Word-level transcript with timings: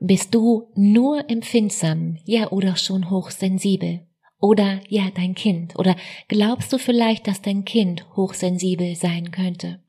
Bist 0.00 0.34
du 0.34 0.68
nur 0.74 1.30
empfindsam, 1.30 2.18
ja 2.24 2.50
oder 2.50 2.76
schon 2.76 3.10
hochsensibel? 3.10 4.00
Oder 4.38 4.80
ja 4.88 5.10
dein 5.14 5.34
Kind? 5.34 5.78
Oder 5.78 5.96
glaubst 6.28 6.72
du 6.72 6.78
vielleicht, 6.78 7.26
dass 7.26 7.40
dein 7.40 7.64
Kind 7.64 8.06
hochsensibel 8.14 8.94
sein 8.94 9.30
könnte? 9.30 9.80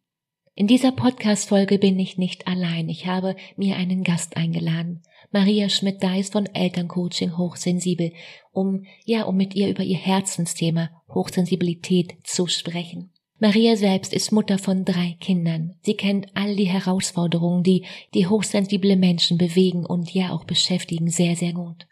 In 0.56 0.66
dieser 0.66 0.92
Podcast-Folge 0.92 1.78
bin 1.78 2.00
ich 2.00 2.18
nicht 2.18 2.48
allein. 2.48 2.88
Ich 2.90 3.06
habe 3.06 3.36
mir 3.58 3.76
einen 3.76 4.04
Gast 4.04 4.38
eingeladen. 4.38 5.04
Maria 5.32 5.68
Schmidt-Deis 5.68 6.30
von 6.30 6.46
Elterncoaching 6.48 7.38
Hochsensibel, 7.38 8.14
um, 8.54 8.86
ja, 9.04 9.24
um 9.24 9.36
mit 9.36 9.56
ihr 9.56 9.68
über 9.68 9.84
ihr 9.84 9.98
Herzensthema 9.98 10.90
Hochsensibilität 11.14 12.16
zu 12.24 12.48
sprechen. 12.48 13.12
Maria 13.40 13.76
selbst 13.76 14.14
ist 14.14 14.32
Mutter 14.32 14.58
von 14.58 14.84
drei 14.84 15.16
Kindern. 15.20 15.76
Sie 15.82 15.94
kennt 15.94 16.36
all 16.36 16.56
die 16.56 16.66
Herausforderungen, 16.66 17.64
die 17.64 17.86
die 18.14 18.26
hochsensible 18.26 18.96
Menschen 18.96 19.38
bewegen 19.38 19.86
und 19.86 20.12
ja 20.14 20.32
auch 20.32 20.46
beschäftigen, 20.46 21.10
sehr, 21.10 21.36
sehr 21.36 21.54
gut. 21.54 21.88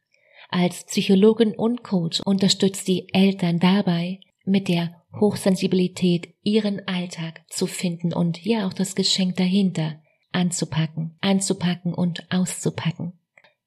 Als 0.49 0.85
Psychologin 0.85 1.53
und 1.53 1.83
Coach 1.83 2.21
unterstützt 2.21 2.85
sie 2.85 3.07
Eltern 3.13 3.59
dabei, 3.59 4.19
mit 4.43 4.67
der 4.67 4.95
Hochsensibilität 5.19 6.33
ihren 6.43 6.87
Alltag 6.87 7.43
zu 7.49 7.67
finden 7.67 8.13
und 8.13 8.43
ja 8.43 8.67
auch 8.67 8.73
das 8.73 8.95
Geschenk 8.95 9.35
dahinter 9.35 10.01
anzupacken, 10.31 11.17
anzupacken 11.21 11.93
und 11.93 12.25
auszupacken. 12.31 13.13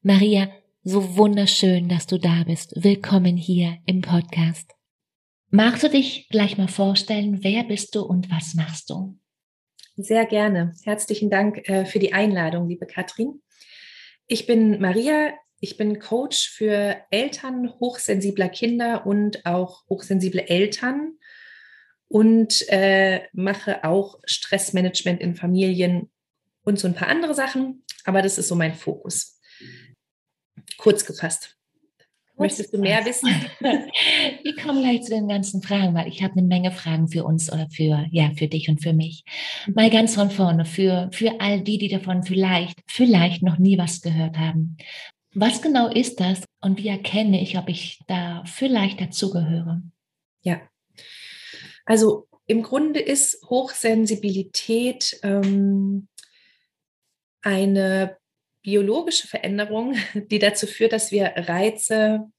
Maria, 0.01 0.49
so 0.83 1.17
wunderschön, 1.17 1.89
dass 1.89 2.07
du 2.07 2.17
da 2.17 2.43
bist. 2.45 2.73
Willkommen 2.75 3.35
hier 3.37 3.77
im 3.85 4.01
Podcast. 4.01 4.78
Magst 5.51 5.81
du 5.81 5.89
dich 5.89 6.29
gleich 6.29 6.59
mal 6.59 6.67
vorstellen, 6.67 7.43
wer 7.43 7.63
bist 7.63 7.95
du 7.95 8.01
und 8.01 8.29
was 8.29 8.53
machst 8.53 8.91
du? 8.91 9.17
Sehr 9.97 10.27
gerne. 10.27 10.73
Herzlichen 10.83 11.31
Dank 11.31 11.67
äh, 11.67 11.85
für 11.85 11.97
die 11.97 12.13
Einladung, 12.13 12.69
liebe 12.69 12.85
Katrin. 12.85 13.41
Ich 14.27 14.45
bin 14.45 14.79
Maria. 14.79 15.33
Ich 15.59 15.75
bin 15.75 15.99
Coach 15.99 16.49
für 16.49 16.97
Eltern 17.09 17.73
hochsensibler 17.79 18.47
Kinder 18.47 19.05
und 19.07 19.45
auch 19.45 19.85
hochsensible 19.89 20.47
Eltern 20.47 21.17
und 22.07 22.63
äh, 22.69 23.23
mache 23.33 23.83
auch 23.83 24.19
Stressmanagement 24.25 25.19
in 25.19 25.35
Familien 25.35 26.11
und 26.61 26.79
so 26.79 26.87
ein 26.87 26.95
paar 26.95 27.09
andere 27.09 27.33
Sachen. 27.33 27.83
Aber 28.05 28.21
das 28.21 28.37
ist 28.37 28.47
so 28.47 28.55
mein 28.55 28.75
Fokus. 28.75 29.41
Kurz 30.77 31.05
gefasst. 31.05 31.58
Möchtest 32.39 32.73
du 32.73 32.79
mehr 32.79 33.05
wissen? 33.05 33.27
Wir 33.59 34.55
kommen 34.55 34.81
gleich 34.81 35.03
zu 35.03 35.11
den 35.11 35.27
ganzen 35.27 35.61
Fragen, 35.61 35.93
weil 35.93 36.07
ich 36.07 36.23
habe 36.23 36.33
eine 36.33 36.47
Menge 36.47 36.71
Fragen 36.71 37.09
für 37.09 37.25
uns 37.25 37.51
oder 37.51 37.67
für, 37.69 38.05
ja, 38.11 38.31
für 38.37 38.47
dich 38.47 38.69
und 38.69 38.81
für 38.81 38.93
mich. 38.93 39.25
Mal 39.73 39.89
ganz 39.89 40.15
von 40.15 40.31
vorne, 40.31 40.63
für, 40.65 41.09
für 41.11 41.41
all 41.41 41.61
die, 41.61 41.77
die 41.77 41.89
davon 41.89 42.23
vielleicht, 42.23 42.79
vielleicht 42.87 43.43
noch 43.43 43.57
nie 43.57 43.77
was 43.77 44.01
gehört 44.01 44.37
haben. 44.37 44.77
Was 45.33 45.61
genau 45.61 45.89
ist 45.89 46.19
das 46.19 46.43
und 46.61 46.81
wie 46.81 46.87
erkenne 46.87 47.41
ich, 47.41 47.57
ob 47.57 47.69
ich 47.69 47.99
da 48.07 48.43
vielleicht 48.45 49.01
dazugehöre? 49.01 49.81
Ja, 50.41 50.61
also 51.85 52.27
im 52.47 52.63
Grunde 52.63 52.99
ist 52.99 53.43
Hochsensibilität 53.49 55.19
ähm, 55.23 56.07
eine 57.41 58.18
biologische 58.69 59.27
Veränderung, 59.27 59.95
die 60.13 60.37
dazu 60.37 60.67
führt, 60.67 60.93
dass 60.93 61.11
wir 61.11 61.33
Reize 61.35 62.29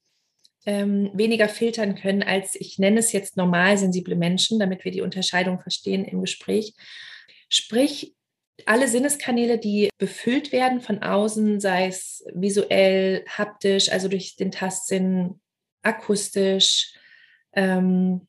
ähm, 0.65 1.11
weniger 1.13 1.49
filtern 1.49 1.95
können 1.95 2.23
als, 2.23 2.55
ich 2.55 2.79
nenne 2.79 2.99
es 2.99 3.11
jetzt 3.11 3.35
normal 3.35 3.77
sensible 3.77 4.15
Menschen, 4.15 4.57
damit 4.57 4.85
wir 4.85 4.91
die 4.91 5.01
Unterscheidung 5.01 5.59
verstehen 5.59 6.05
im 6.05 6.21
Gespräch. 6.21 6.73
Sprich, 7.49 8.15
alle 8.65 8.87
Sinneskanäle, 8.87 9.57
die 9.57 9.89
befüllt 9.97 10.53
werden 10.53 10.79
von 10.79 11.03
außen, 11.03 11.59
sei 11.59 11.87
es 11.87 12.23
visuell, 12.33 13.25
haptisch, 13.27 13.91
also 13.91 14.07
durch 14.07 14.37
den 14.37 14.51
Tastsinn, 14.51 15.41
akustisch, 15.81 16.93
ähm, 17.53 18.27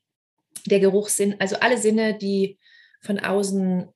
der 0.65 0.81
Geruchssinn, 0.81 1.35
also 1.39 1.55
alle 1.57 1.77
Sinne, 1.77 2.17
die 2.17 2.57
von 2.99 3.19
außen 3.19 3.87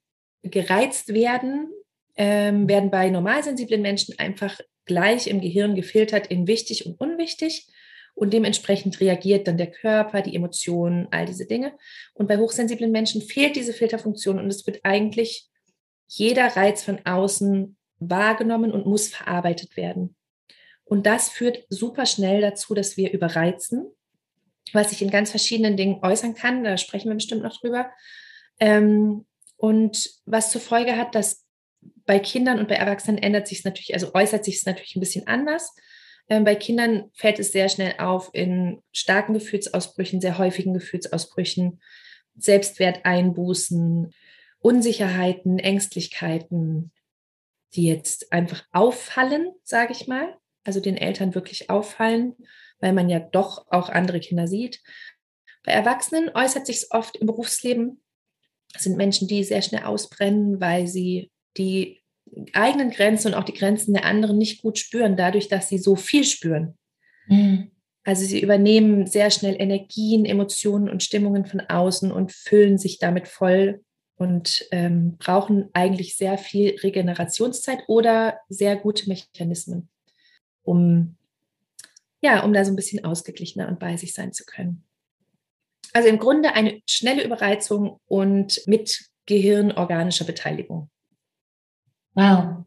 gereizt 0.44 1.14
werden, 1.14 1.72
ähm, 2.18 2.68
werden 2.68 2.92
bei 2.92 3.10
normalsensiblen 3.10 3.82
Menschen 3.82 4.18
einfach 4.20 4.60
gleich 4.86 5.28
im 5.28 5.42
Gehirn 5.42 5.76
gefiltert 5.76 6.28
in 6.28 6.48
wichtig 6.48 6.86
und 6.86 7.00
unwichtig. 7.00 7.68
Und 8.16 8.34
dementsprechend 8.34 9.00
reagiert 9.00 9.48
dann 9.48 9.58
der 9.58 9.70
Körper, 9.70 10.24
die 10.24 10.36
Emotionen, 10.36 11.08
all 11.12 11.28
diese 11.28 11.46
Dinge. 11.46 11.74
Und 12.16 12.28
bei 12.28 12.38
hochsensiblen 12.38 12.92
Menschen 12.92 13.22
fehlt 13.22 13.56
diese 13.56 13.74
Filterfunktion 13.74 14.40
und 14.40 14.48
es 14.48 14.66
wird 14.66 14.80
eigentlich 14.84 15.48
jeder 16.08 16.48
Reiz 16.56 16.84
von 16.84 17.00
außen 17.06 17.78
wahrgenommen 18.00 18.72
und 18.72 18.88
muss 18.88 19.08
verarbeitet 19.08 19.78
werden. 19.78 20.16
Und 20.84 21.06
das 21.06 21.30
führt 21.30 21.66
super 21.70 22.06
schnell 22.06 22.42
dazu, 22.42 22.74
dass 22.74 22.98
wir 22.98 23.12
überreizen, 23.12 23.86
was 24.74 24.90
sich 24.90 25.02
in 25.02 25.12
ganz 25.12 25.30
verschiedenen 25.30 25.78
Dingen 25.78 26.00
äußern 26.02 26.34
kann. 26.34 26.64
Da 26.64 26.78
sprechen 26.78 27.10
wir 27.10 27.16
bestimmt 27.16 27.44
noch 27.44 27.60
drüber. 27.60 27.92
Ähm, 28.60 29.26
und 29.58 30.10
was 30.26 30.52
zur 30.52 30.62
Folge 30.62 30.98
hat, 30.98 31.14
dass 31.14 31.47
bei 32.06 32.20
Kindern 32.20 32.60
und 32.60 32.68
bei 32.68 32.76
Erwachsenen 32.76 33.18
ändert 33.18 33.48
sich 33.48 33.60
es 33.60 33.66
natürlich, 33.66 33.94
also 33.94 34.14
äußert 34.14 34.46
sich 34.46 34.56
es 34.58 34.66
natürlich 34.66 34.96
ein 34.96 35.02
bisschen 35.02 35.28
anders. 35.28 35.76
Ähm, 36.30 36.44
bei 36.44 36.56
Kindern 36.56 37.12
fällt 37.14 37.40
es 37.40 37.52
sehr 37.52 37.70
schnell 37.70 37.96
auf 38.00 38.30
in 38.34 38.82
starken 38.92 39.34
Gefühlsausbrüchen, 39.34 40.22
sehr 40.22 40.38
häufigen 40.38 40.74
Gefühlsausbrüchen, 40.74 41.82
Selbstwerteinbußen, 42.38 44.14
Unsicherheiten, 44.60 45.60
Ängstlichkeiten, 45.60 46.92
die 47.74 47.88
jetzt 47.88 48.32
einfach 48.32 48.66
auffallen, 48.72 49.52
sage 49.64 49.94
ich 49.94 50.08
mal, 50.08 50.38
also 50.64 50.80
den 50.80 50.98
Eltern 50.98 51.36
wirklich 51.36 51.70
auffallen, 51.70 52.36
weil 52.80 52.94
man 52.94 53.10
ja 53.10 53.20
doch 53.20 53.66
auch 53.70 53.90
andere 53.90 54.20
Kinder 54.20 54.48
sieht. 54.48 54.82
Bei 55.64 55.72
Erwachsenen 55.72 56.30
äußert 56.34 56.66
sich 56.66 56.78
es 56.78 56.92
oft 56.92 57.18
im 57.18 57.28
Berufsleben. 57.28 58.02
Das 58.74 58.84
sind 58.84 58.98
Menschen, 58.98 59.28
die 59.28 59.44
sehr 59.44 59.62
schnell 59.62 59.84
ausbrennen, 59.84 60.60
weil 60.60 60.88
sie 60.88 61.32
die 61.58 62.02
eigenen 62.54 62.92
Grenzen 62.92 63.30
und 63.30 63.34
auch 63.36 63.44
die 63.44 63.54
Grenzen 63.54 63.94
der 63.94 64.06
anderen 64.06 64.38
nicht 64.38 64.62
gut 64.62 64.78
spüren, 64.78 65.16
dadurch, 65.16 65.48
dass 65.48 65.70
sie 65.70 65.78
so 65.78 65.96
viel 65.96 66.24
spüren. 66.24 66.78
Mhm. 67.28 67.72
Also 68.04 68.26
sie 68.26 68.42
übernehmen 68.42 69.06
sehr 69.06 69.32
schnell 69.32 69.56
Energien, 69.60 70.26
Emotionen 70.26 70.90
und 70.90 71.04
Stimmungen 71.04 71.46
von 71.46 71.62
außen 71.62 72.12
und 72.12 72.32
füllen 72.32 72.78
sich 72.78 73.00
damit 73.00 73.28
voll 73.28 73.84
und 74.16 74.66
ähm, 74.72 75.18
brauchen 75.18 75.70
eigentlich 75.74 76.16
sehr 76.16 76.38
viel 76.38 76.76
Regenerationszeit 76.78 77.80
oder 77.88 78.40
sehr 78.50 78.76
gute 78.78 79.10
Mechanismen, 79.10 79.90
um 80.64 81.18
ja, 82.22 82.44
um 82.44 82.52
da 82.52 82.66
so 82.66 82.72
ein 82.72 82.76
bisschen 82.76 83.06
ausgeglichener 83.06 83.68
und 83.68 83.80
bei 83.80 83.96
sich 83.96 84.14
sein 84.14 84.34
zu 84.34 84.44
können. 84.44 84.84
Also 85.94 86.10
im 86.10 86.18
Grunde 86.18 86.54
eine 86.54 86.82
schnelle 86.88 87.24
Überreizung 87.24 88.00
und 88.08 88.62
mit 88.66 89.06
gehirnorganischer 89.26 90.26
Beteiligung. 90.26 90.90
Wow. 92.18 92.66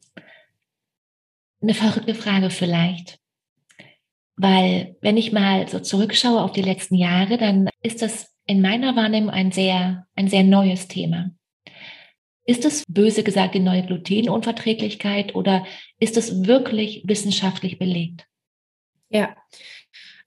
Eine 1.60 1.74
verrückte 1.74 2.14
Frage 2.14 2.50
vielleicht. 2.50 3.18
Weil 4.36 4.96
wenn 5.00 5.16
ich 5.16 5.32
mal 5.32 5.66
so 5.66 5.80
zurückschaue 5.80 6.40
auf 6.40 6.52
die 6.52 6.62
letzten 6.62 6.94
Jahre, 6.94 7.36
dann 7.36 7.68
ist 7.82 8.00
das 8.00 8.32
in 8.46 8.62
meiner 8.62 8.94
Wahrnehmung 8.94 9.30
ein 9.30 9.50
sehr, 9.50 10.06
ein 10.14 10.28
sehr 10.28 10.44
neues 10.44 10.86
Thema. 10.86 11.32
Ist 12.44 12.64
es 12.64 12.84
böse 12.86 13.24
gesagt 13.24 13.56
die 13.56 13.60
neue 13.60 13.84
Glutenunverträglichkeit 13.84 15.34
oder 15.34 15.66
ist 15.98 16.16
es 16.16 16.46
wirklich 16.46 17.02
wissenschaftlich 17.06 17.76
belegt? 17.78 18.26
Ja, 19.08 19.36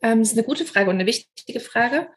Ähm, 0.02 0.20
das 0.20 0.34
ist 0.34 0.38
eine 0.38 0.46
gute 0.46 0.66
Frage 0.66 0.90
und 0.90 0.98
eine 0.98 1.06
wichtige 1.06 1.62
Frage, 1.62 2.10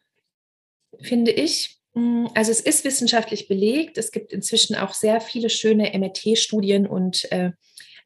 finde 1.00 1.30
ich. 1.30 1.78
Mm, 1.96 2.26
also 2.34 2.52
es 2.52 2.60
ist 2.60 2.84
wissenschaftlich 2.84 3.48
belegt. 3.48 3.98
Es 3.98 4.12
gibt 4.12 4.32
inzwischen 4.32 4.76
auch 4.76 4.92
sehr 4.92 5.20
viele 5.20 5.48
schöne 5.48 5.98
MRT-Studien 5.98 6.86
und 6.86 7.30
äh, 7.32 7.52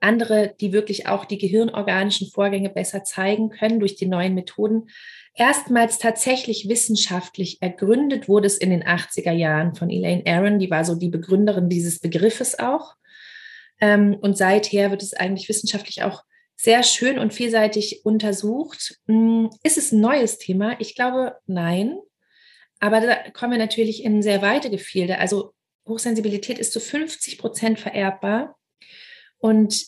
andere, 0.01 0.55
die 0.61 0.73
wirklich 0.73 1.09
auch 1.09 1.27
die 1.27 1.37
gehirnorganischen 1.37 2.31
Vorgänge 2.31 2.71
besser 2.71 3.05
zeigen 3.05 3.51
können 3.51 3.81
durch 3.81 3.97
die 3.97 4.07
neuen 4.07 4.35
Methoden. 4.35 4.89
Erstmals 5.35 5.99
tatsächlich 5.99 6.69
wissenschaftlich 6.69 7.61
ergründet 7.61 8.29
wurde 8.29 8.47
es 8.47 8.57
in 8.57 8.71
den 8.71 8.85
80er 8.85 9.33
Jahren 9.33 9.75
von 9.75 9.91
Elaine 9.91 10.23
Aron, 10.25 10.59
die 10.59 10.71
war 10.71 10.85
so 10.85 10.95
die 10.95 11.11
Begründerin 11.11 11.69
dieses 11.69 11.99
Begriffes 11.99 12.59
auch. 12.59 12.95
Ähm, 13.81 14.17
und 14.21 14.39
seither 14.39 14.91
wird 14.91 15.03
es 15.03 15.15
eigentlich 15.15 15.49
wissenschaftlich 15.49 16.03
auch 16.03 16.23
sehr 16.57 16.83
schön 16.83 17.19
und 17.19 17.35
vielseitig 17.35 18.05
untersucht. 18.05 19.01
Hm, 19.07 19.51
ist 19.63 19.79
es 19.79 19.93
ein 19.93 20.01
neues 20.01 20.39
Thema? 20.39 20.77
Ich 20.79 20.95
glaube, 20.95 21.37
nein. 21.47 21.99
Aber 22.81 23.01
da 23.01 23.31
kommen 23.31 23.53
wir 23.53 23.59
natürlich 23.59 24.05
in 24.05 24.23
sehr 24.23 24.43
weite 24.43 24.71
Gefilde. 24.71 25.19
Also 25.19 25.53
Hochsensibilität 25.87 26.59
ist 26.59 26.73
zu 26.73 26.81
50 26.81 27.39
Prozent 27.39 27.79
vererbbar. 27.79 28.57
Und 29.39 29.87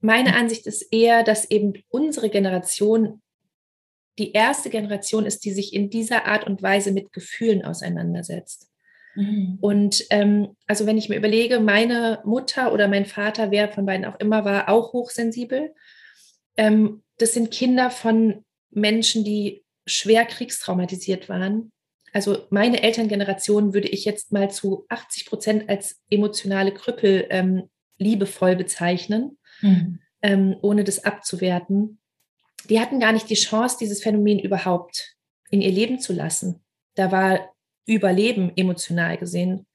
meine 0.00 0.36
Ansicht 0.36 0.66
ist 0.66 0.92
eher, 0.92 1.22
dass 1.24 1.50
eben 1.50 1.74
unsere 1.88 2.30
Generation 2.30 3.20
die 4.18 4.32
erste 4.32 4.70
Generation 4.70 5.26
ist, 5.26 5.44
die 5.44 5.50
sich 5.50 5.74
in 5.74 5.90
dieser 5.90 6.26
Art 6.26 6.46
und 6.46 6.62
Weise 6.62 6.92
mit 6.92 7.12
Gefühlen 7.12 7.64
auseinandersetzt. 7.64 8.70
Mhm. 9.16 9.58
Und 9.60 10.04
ähm, 10.10 10.56
also 10.66 10.86
wenn 10.86 10.98
ich 10.98 11.08
mir 11.08 11.16
überlege, 11.16 11.60
meine 11.60 12.20
Mutter 12.24 12.72
oder 12.72 12.88
mein 12.88 13.06
Vater, 13.06 13.50
wer 13.50 13.68
von 13.68 13.86
beiden 13.86 14.04
auch 14.04 14.18
immer 14.20 14.44
war, 14.44 14.68
auch 14.68 14.92
hochsensibel. 14.92 15.74
Ähm, 16.56 17.02
das 17.18 17.34
sind 17.34 17.50
Kinder 17.50 17.90
von 17.90 18.44
Menschen, 18.70 19.24
die 19.24 19.64
schwer 19.86 20.24
kriegstraumatisiert 20.24 21.28
waren. 21.28 21.72
Also 22.14 22.46
meine 22.50 22.82
Elterngeneration 22.82 23.74
würde 23.74 23.88
ich 23.88 24.04
jetzt 24.04 24.32
mal 24.32 24.48
zu 24.48 24.86
80 24.88 25.26
Prozent 25.26 25.68
als 25.68 26.00
emotionale 26.08 26.72
Krüppel 26.72 27.26
ähm, 27.28 27.68
liebevoll 27.98 28.54
bezeichnen, 28.54 29.36
mhm. 29.60 29.98
ähm, 30.22 30.56
ohne 30.62 30.84
das 30.84 31.04
abzuwerten. 31.04 31.98
Die 32.70 32.78
hatten 32.78 33.00
gar 33.00 33.12
nicht 33.12 33.28
die 33.28 33.34
Chance, 33.34 33.76
dieses 33.80 34.02
Phänomen 34.02 34.38
überhaupt 34.38 35.16
in 35.50 35.60
ihr 35.60 35.72
Leben 35.72 35.98
zu 35.98 36.12
lassen. 36.12 36.64
Da 36.94 37.10
war 37.10 37.52
Überleben 37.84 38.52
emotional 38.56 39.18
gesehen 39.18 39.66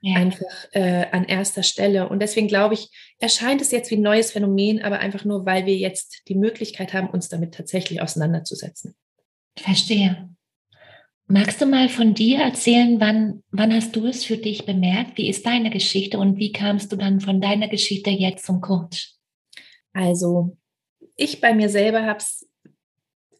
ja. 0.00 0.16
einfach 0.16 0.66
äh, 0.72 1.06
an 1.12 1.24
erster 1.24 1.62
Stelle. 1.62 2.08
Und 2.08 2.20
deswegen 2.20 2.48
glaube 2.48 2.72
ich, 2.72 2.90
erscheint 3.18 3.60
es 3.60 3.70
jetzt 3.70 3.90
wie 3.90 3.96
ein 3.96 4.02
neues 4.02 4.32
Phänomen, 4.32 4.82
aber 4.82 4.98
einfach 4.98 5.26
nur, 5.26 5.44
weil 5.44 5.66
wir 5.66 5.76
jetzt 5.76 6.22
die 6.28 6.34
Möglichkeit 6.34 6.94
haben, 6.94 7.10
uns 7.10 7.28
damit 7.28 7.54
tatsächlich 7.54 8.00
auseinanderzusetzen. 8.00 8.96
Verstehe. 9.58 10.30
Magst 11.26 11.60
du 11.60 11.66
mal 11.66 11.88
von 11.88 12.14
dir 12.14 12.40
erzählen, 12.40 13.00
wann, 13.00 13.42
wann 13.50 13.72
hast 13.74 13.96
du 13.96 14.06
es 14.06 14.24
für 14.24 14.36
dich 14.36 14.66
bemerkt? 14.66 15.16
Wie 15.16 15.28
ist 15.28 15.46
deine 15.46 15.70
Geschichte 15.70 16.18
und 16.18 16.36
wie 16.38 16.52
kamst 16.52 16.92
du 16.92 16.96
dann 16.96 17.20
von 17.20 17.40
deiner 17.40 17.68
Geschichte 17.68 18.10
jetzt 18.10 18.44
zum 18.44 18.60
Coach? 18.60 19.14
Also, 19.92 20.56
ich 21.16 21.40
bei 21.40 21.54
mir 21.54 21.68
selber 21.68 22.04
habe 22.04 22.18
es 22.18 22.48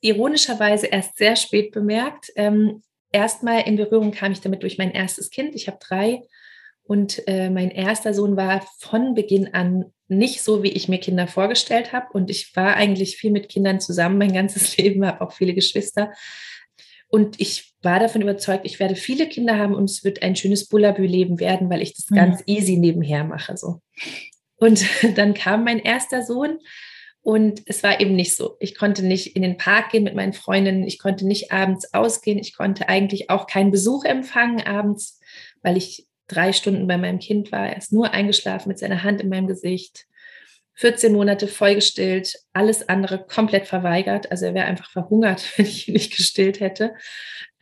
ironischerweise 0.01 0.87
erst 0.87 1.17
sehr 1.17 1.37
spät 1.37 1.73
bemerkt. 1.73 2.33
Ähm, 2.37 2.83
Erstmal 3.13 3.69
in 3.69 3.77
Berührung 3.77 4.11
kam 4.11 4.33
ich 4.33 4.41
damit 4.41 4.63
durch 4.63 4.79
mein 4.79 4.91
erstes 4.91 5.31
Kind. 5.31 5.55
Ich 5.55 5.69
habe 5.69 5.79
drei 5.79 6.23
und 6.83 7.23
äh, 7.29 7.51
mein 7.51 7.71
erster 7.71 8.15
Sohn 8.15 8.37
war 8.37 8.67
von 8.79 9.15
Beginn 9.15 9.53
an 9.53 9.93
nicht 10.09 10.43
so, 10.43 10.63
wie 10.63 10.71
ich 10.71 10.89
mir 10.89 10.99
Kinder 10.99 11.29
vorgestellt 11.29 11.93
habe. 11.93 12.07
Und 12.15 12.31
ich 12.31 12.57
war 12.57 12.75
eigentlich 12.75 13.19
viel 13.19 13.31
mit 13.31 13.51
Kindern 13.51 13.81
zusammen 13.81 14.19
mein 14.19 14.33
ganzes 14.33 14.77
Leben, 14.79 15.07
habe 15.07 15.21
auch 15.21 15.33
viele 15.33 15.53
Geschwister. 15.53 16.11
Und 17.09 17.39
ich 17.39 17.72
war 17.83 17.99
davon 17.99 18.23
überzeugt, 18.23 18.65
ich 18.65 18.79
werde 18.79 18.95
viele 18.95 19.29
Kinder 19.29 19.59
haben 19.59 19.75
und 19.75 19.91
es 19.91 20.05
wird 20.05 20.23
ein 20.23 20.37
schönes 20.37 20.69
Bullabü-Leben 20.69 21.41
werden, 21.41 21.69
weil 21.69 21.83
ich 21.83 21.95
das 21.95 22.11
mhm. 22.11 22.17
ganz 22.17 22.43
easy 22.47 22.77
nebenher 22.77 23.25
mache. 23.25 23.57
So. 23.57 23.81
Und 24.57 24.85
dann 25.17 25.35
kam 25.35 25.65
mein 25.65 25.79
erster 25.79 26.23
Sohn 26.23 26.59
und 27.23 27.63
es 27.67 27.83
war 27.83 28.01
eben 28.01 28.15
nicht 28.15 28.37
so. 28.37 28.57
Ich 28.61 28.77
konnte 28.77 29.05
nicht 29.05 29.37
in 29.37 29.43
den 29.43 29.57
Park 29.57 29.91
gehen 29.91 30.05
mit 30.05 30.15
meinen 30.15 30.33
Freundinnen, 30.33 30.87
ich 30.87 30.99
konnte 30.99 31.27
nicht 31.27 31.53
abends 31.53 31.93
ausgehen, 31.95 32.39
ich 32.39 32.57
konnte 32.57 32.89
eigentlich 32.89 33.31
auch 33.31 33.47
keinen 33.47 33.71
Besuch 33.71 34.05
empfangen 34.05 34.63
abends, 34.63 35.21
weil 35.63 35.77
ich 35.77 36.07
drei 36.27 36.53
Stunden 36.53 36.87
bei 36.87 36.97
meinem 36.97 37.19
Kind 37.19 37.53
war. 37.53 37.69
Er 37.69 37.77
ist 37.77 37.93
nur 37.93 38.13
eingeschlafen 38.13 38.69
mit 38.69 38.79
seiner 38.79 39.03
Hand 39.03 39.21
in 39.21 39.29
meinem 39.29 39.47
Gesicht. 39.47 40.07
14 40.75 41.13
Monate 41.13 41.49
vollgestillt, 41.49 42.35
alles 42.53 42.89
andere 42.89 43.25
komplett 43.27 43.67
verweigert. 43.67 44.31
Also 44.31 44.47
er 44.47 44.55
wäre 44.55 44.67
einfach 44.67 44.91
verhungert, 44.91 45.45
wenn 45.57 45.67
ich 45.67 45.89
ihn 45.89 45.95
nicht 45.95 46.17
gestillt 46.17 46.61
hätte. 46.61 46.95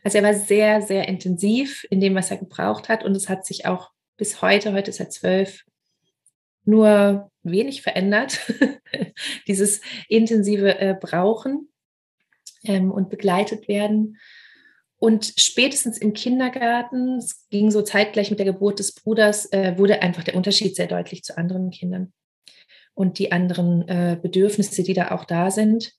Also 0.03 0.17
er 0.17 0.23
war 0.23 0.33
sehr, 0.33 0.81
sehr 0.81 1.07
intensiv 1.07 1.85
in 1.89 1.99
dem, 1.99 2.15
was 2.15 2.31
er 2.31 2.37
gebraucht 2.37 2.89
hat. 2.89 3.03
Und 3.03 3.15
es 3.15 3.29
hat 3.29 3.45
sich 3.45 3.65
auch 3.65 3.91
bis 4.17 4.41
heute, 4.41 4.73
heute 4.73 4.89
ist 4.89 4.99
er 4.99 5.09
zwölf, 5.09 5.63
nur 6.63 7.31
wenig 7.43 7.81
verändert. 7.81 8.39
Dieses 9.47 9.81
intensive 10.07 10.79
äh, 10.79 10.95
Brauchen 10.99 11.69
ähm, 12.63 12.91
und 12.91 13.09
begleitet 13.09 13.67
werden. 13.67 14.17
Und 14.97 15.33
spätestens 15.37 15.97
im 15.97 16.13
Kindergarten, 16.13 17.17
es 17.17 17.47
ging 17.49 17.71
so 17.71 17.81
zeitgleich 17.81 18.29
mit 18.29 18.37
der 18.37 18.45
Geburt 18.45 18.77
des 18.77 18.93
Bruders, 18.93 19.51
äh, 19.51 19.75
wurde 19.77 20.03
einfach 20.03 20.23
der 20.23 20.35
Unterschied 20.35 20.75
sehr 20.75 20.85
deutlich 20.85 21.23
zu 21.23 21.37
anderen 21.37 21.71
Kindern 21.71 22.13
und 22.93 23.17
die 23.17 23.31
anderen 23.31 23.87
äh, 23.87 24.17
Bedürfnisse, 24.21 24.83
die 24.83 24.93
da 24.93 25.09
auch 25.11 25.25
da 25.25 25.49
sind. 25.49 25.93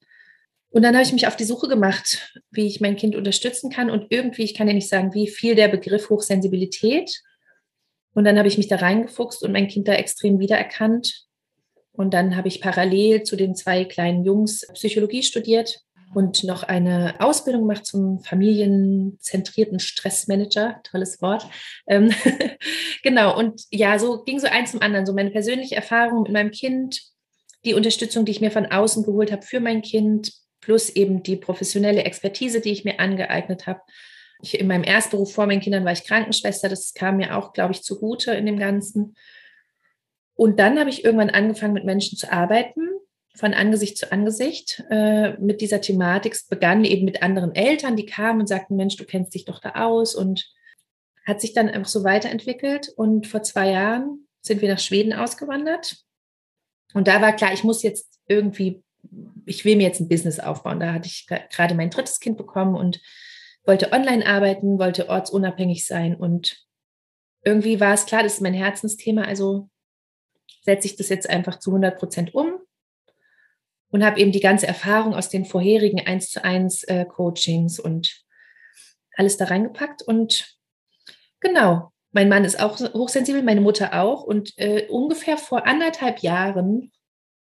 Und 0.73 0.83
dann 0.83 0.95
habe 0.95 1.05
ich 1.05 1.13
mich 1.13 1.27
auf 1.27 1.37
die 1.37 1.45
Suche 1.45 1.69
gemacht, 1.69 2.33
wie 2.51 2.67
ich 2.67 2.81
mein 2.81 2.97
Kind 2.97 3.15
unterstützen 3.15 3.71
kann. 3.71 3.91
Und 3.91 4.07
irgendwie, 4.09 4.43
ich 4.43 4.55
kann 4.55 4.69
ja 4.69 4.75
nicht 4.75 4.89
sagen, 4.89 5.13
wie 5.13 5.29
viel 5.29 5.55
der 5.55 5.69
Begriff 5.69 6.09
Hochsensibilität. 6.09 7.23
Und 8.15 8.25
dann 8.25 8.39
habe 8.39 8.49
ich 8.49 8.57
mich 8.57 8.69
da 8.69 8.77
reingefuchst 8.77 9.43
und 9.43 9.53
mein 9.53 9.69
Kind 9.69 9.87
da 9.87 9.93
extrem 9.93 10.39
wiedererkannt. 10.39 11.27
Und 11.93 12.15
dann 12.15 12.37
habe 12.37 12.49
ich 12.49 12.63
parallel 12.63 13.23
zu 13.23 13.37
den 13.37 13.55
zwei 13.55 13.85
kleinen 13.85 14.25
Jungs 14.25 14.67
Psychologie 14.73 15.23
studiert 15.23 15.81
und 16.15 16.43
noch 16.45 16.63
eine 16.63 17.17
Ausbildung 17.21 17.63
gemacht 17.63 17.85
zum 17.85 18.21
familienzentrierten 18.21 19.79
Stressmanager. 19.79 20.81
Tolles 20.85 21.21
Wort. 21.21 21.47
Ähm, 21.87 22.15
genau. 23.03 23.39
Und 23.39 23.63
ja, 23.71 23.99
so 23.99 24.23
ging 24.25 24.39
so 24.39 24.47
eins 24.47 24.71
zum 24.71 24.81
anderen. 24.81 25.05
So 25.05 25.13
meine 25.13 25.31
persönliche 25.31 25.77
Erfahrung 25.77 26.23
mit 26.23 26.33
meinem 26.33 26.51
Kind, 26.51 27.03
die 27.67 27.75
Unterstützung, 27.75 28.25
die 28.25 28.33
ich 28.33 28.41
mir 28.41 28.51
von 28.51 28.67
außen 28.67 29.05
geholt 29.05 29.33
habe 29.33 29.43
für 29.43 29.61
mein 29.61 29.83
Kind, 29.83 30.33
plus 30.63 30.89
eben 30.89 31.23
die 31.23 31.37
professionelle 31.37 32.05
Expertise, 32.05 32.63
die 32.63 32.73
ich 32.73 32.85
mir 32.85 32.99
angeeignet 32.99 33.67
habe. 33.67 33.83
Ich, 34.41 34.59
in 34.59 34.67
meinem 34.67 34.85
Erstberuf 34.85 35.35
vor 35.35 35.47
meinen 35.47 35.61
Kindern 35.61 35.85
war 35.85 35.93
ich 35.93 36.05
Krankenschwester. 36.05 36.71
Das 36.71 36.95
kam 36.95 37.19
mir 37.19 37.37
auch, 37.37 37.53
glaube 37.53 37.73
ich, 37.73 37.83
zugute 37.83 38.33
in 38.33 38.47
dem 38.47 38.59
Ganzen. 38.59 39.15
Und 40.35 40.59
dann 40.59 40.79
habe 40.79 40.89
ich 40.89 41.05
irgendwann 41.05 41.31
angefangen, 41.31 41.75
mit 41.75 41.85
Menschen 41.85 42.17
zu 42.17 42.33
arbeiten 42.33 42.93
von 43.35 43.55
Angesicht 43.55 43.97
zu 43.97 44.13
Angesicht 44.13 44.85
äh, 44.91 45.33
mit 45.39 45.61
dieser 45.61 45.81
Thematik. 45.81 46.35
Es 46.35 46.47
begann 46.47 46.85
eben 46.85 47.05
mit 47.05 47.23
anderen 47.23 47.55
Eltern, 47.55 47.97
die 47.97 48.07
kamen 48.07 48.41
und 48.41 48.47
sagten, 48.47 48.77
Mensch, 48.77 48.97
du 48.97 49.05
kennst 49.05 49.35
dich 49.35 49.45
doch 49.45 49.59
da 49.59 49.71
aus 49.87 50.15
und 50.15 50.51
hat 51.27 51.41
sich 51.41 51.53
dann 51.53 51.69
einfach 51.69 51.89
so 51.89 52.05
weiterentwickelt. 52.05 52.91
Und 52.97 53.27
vor 53.27 53.43
zwei 53.43 53.71
Jahren 53.71 54.29
sind 54.43 54.61
wir 54.61 54.69
nach 54.69 54.79
Schweden 54.79 55.13
ausgewandert. 55.13 55.97
Und 56.95 57.09
da 57.09 57.23
war 57.23 57.35
klar, 57.35 57.53
ich 57.55 57.65
muss 57.65 57.83
jetzt 57.83 58.21
irgendwie, 58.27 58.83
ich 59.47 59.65
will 59.65 59.77
mir 59.77 59.85
jetzt 59.87 60.01
ein 60.01 60.09
Business 60.09 60.41
aufbauen. 60.41 60.81
Da 60.81 60.93
hatte 60.93 61.09
ich 61.09 61.27
gerade 61.27 61.75
mein 61.75 61.91
drittes 61.91 62.21
Kind 62.21 62.37
bekommen 62.37 62.75
und 62.75 63.01
wollte 63.65 63.93
online 63.93 64.27
arbeiten, 64.27 64.79
wollte 64.79 65.09
ortsunabhängig 65.09 65.87
sein. 65.87 66.15
Und 66.15 66.65
irgendwie 67.45 67.81
war 67.81 67.95
es 67.95 68.07
klar, 68.07 68.23
das 68.23 68.35
ist 68.35 68.41
mein 68.41 68.55
Herzensthema. 68.55 69.23
Also 69.23 69.69
setze 70.63 70.87
ich 70.87 70.97
das 70.97 71.09
jetzt 71.09 71.29
einfach 71.29 71.59
zu 71.59 71.71
100 71.71 71.99
Prozent 71.99 72.35
um 72.35 72.55
und 73.91 74.05
habe 74.05 74.21
eben 74.21 74.33
die 74.33 74.41
ganze 74.41 74.67
Erfahrung 74.67 75.15
aus 75.15 75.29
den 75.29 75.45
vorherigen 75.45 76.01
1 76.01 76.31
zu 76.31 76.45
1 76.45 76.85
äh, 76.85 77.05
Coachings 77.05 77.79
und 77.79 78.25
alles 79.17 79.37
da 79.37 79.47
reingepackt. 79.47 80.03
Und 80.03 80.57
genau, 81.41 81.93
mein 82.13 82.29
Mann 82.29 82.45
ist 82.45 82.61
auch 82.61 82.79
hochsensibel, 82.79 83.43
meine 83.43 83.61
Mutter 83.61 84.01
auch. 84.01 84.23
Und 84.23 84.57
äh, 84.57 84.87
ungefähr 84.89 85.37
vor 85.37 85.67
anderthalb 85.67 86.21
Jahren 86.21 86.93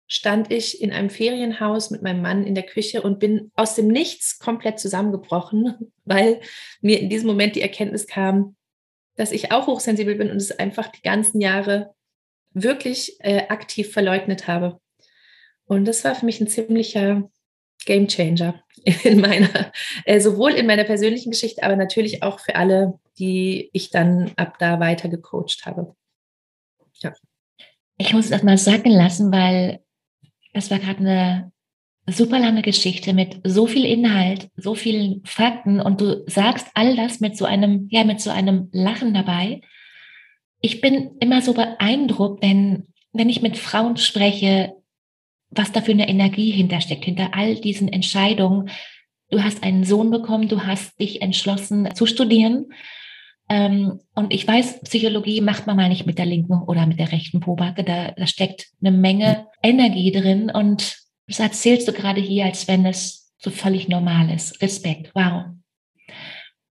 stand 0.08 0.52
ich 0.52 0.82
in 0.82 0.92
einem 0.92 1.10
Ferienhaus 1.10 1.92
mit 1.92 2.02
meinem 2.02 2.22
Mann 2.22 2.46
in 2.46 2.56
der 2.56 2.66
Küche 2.66 3.02
und 3.02 3.20
bin 3.20 3.52
aus 3.56 3.76
dem 3.76 3.88
Nichts 3.88 4.40
komplett 4.40 4.80
zusammengebrochen, 4.80 5.92
weil 6.06 6.40
mir 6.82 7.00
in 7.00 7.10
diesem 7.10 7.28
Moment 7.28 7.56
die 7.56 7.62
Erkenntnis 7.62 8.08
kam, 8.08 8.56
dass 9.16 9.32
ich 9.32 9.52
auch 9.52 9.68
hochsensibel 9.68 10.16
bin 10.16 10.30
und 10.30 10.38
es 10.38 10.58
einfach 10.58 10.88
die 10.88 11.02
ganzen 11.02 11.42
Jahre 11.42 11.94
wirklich 12.54 13.18
äh, 13.20 13.48
aktiv 13.50 13.92
verleugnet 13.92 14.48
habe. 14.48 14.80
Und 15.66 15.86
das 15.86 16.04
war 16.04 16.16
für 16.16 16.26
mich 16.26 16.40
ein 16.40 16.48
ziemlicher 16.48 17.30
Game 17.86 18.08
Changer 18.08 18.64
in 19.04 19.20
meiner, 19.20 19.72
äh, 20.06 20.20
sowohl 20.20 20.54
in 20.54 20.68
meiner 20.68 20.86
persönlichen 20.86 21.32
Geschichte, 21.32 21.64
aber 21.64 21.76
natürlich 21.76 22.24
auch 22.24 22.40
für 22.40 22.56
alle, 22.56 23.00
die 23.20 23.70
ich 23.74 23.90
dann 23.90 24.32
ab 24.38 24.58
da 24.60 24.80
weiter 24.80 25.10
gecoacht 25.10 25.66
habe. 25.66 25.96
Ja. 27.02 27.14
Ich 27.98 28.14
muss 28.14 28.30
das 28.30 28.44
mal 28.44 28.58
sagen 28.58 28.92
lassen, 28.92 29.32
weil 29.32 29.80
das 30.58 30.72
war 30.72 30.80
gerade 30.80 31.00
eine 31.00 31.52
super 32.08 32.40
lange 32.40 32.62
Geschichte 32.62 33.14
mit 33.14 33.40
so 33.44 33.68
viel 33.68 33.86
Inhalt, 33.86 34.50
so 34.56 34.76
vielen 34.76 35.22
Fakten 35.26 35.80
und 35.80 36.02
du 36.02 36.24
sagst 36.28 36.68
all 36.74 36.96
das 36.96 37.20
mit 37.20 37.38
so 37.38 37.46
einem, 37.46 37.88
ja, 37.92 38.04
mit 38.04 38.22
so 38.22 38.30
einem 38.30 38.70
Lachen 38.72 39.14
dabei. 39.14 39.62
Ich 40.62 40.82
bin 40.82 41.12
immer 41.20 41.42
so 41.42 41.54
beeindruckt, 41.54 42.42
wenn, 42.42 42.88
wenn 43.14 43.30
ich 43.30 43.42
mit 43.42 43.58
Frauen 43.58 43.98
spreche, 43.98 44.74
was 45.50 45.72
da 45.72 45.82
für 45.82 45.92
eine 45.92 46.10
Energie 46.10 46.52
hintersteckt, 46.52 47.06
hinter 47.06 47.34
all 47.34 47.56
diesen 47.56 47.88
Entscheidungen. 47.88 48.70
Du 49.30 49.44
hast 49.44 49.64
einen 49.64 49.84
Sohn 49.84 50.10
bekommen, 50.10 50.48
du 50.48 50.66
hast 50.66 51.00
dich 51.00 51.22
entschlossen 51.22 51.94
zu 51.94 52.06
studieren. 52.06 52.68
Ähm, 53.50 54.00
und 54.14 54.34
ich 54.34 54.48
weiß, 54.48 54.82
Psychologie 54.82 55.42
macht 55.42 55.68
man 55.68 55.78
mal 55.78 55.90
nicht 55.90 56.06
mit 56.06 56.18
der 56.18 56.26
linken 56.26 56.62
oder 56.64 56.86
mit 56.86 57.00
der 57.00 57.12
rechten 57.12 57.40
Pobacke. 57.40 57.84
Da, 57.84 58.12
da 58.12 58.28
steckt 58.28 58.68
eine 58.82 58.96
Menge 58.96 59.48
Energie 59.64 60.12
drin 60.12 60.52
und 60.54 60.98
das 61.28 61.40
erzählst 61.40 61.88
du 61.88 61.94
gerade 61.94 62.22
hier, 62.22 62.46
als 62.46 62.68
wenn 62.68 62.86
es 62.86 63.34
so 63.38 63.50
völlig 63.50 63.88
normal 63.88 64.30
ist. 64.30 64.62
Respekt. 64.62 65.12
Wow. 65.14 65.46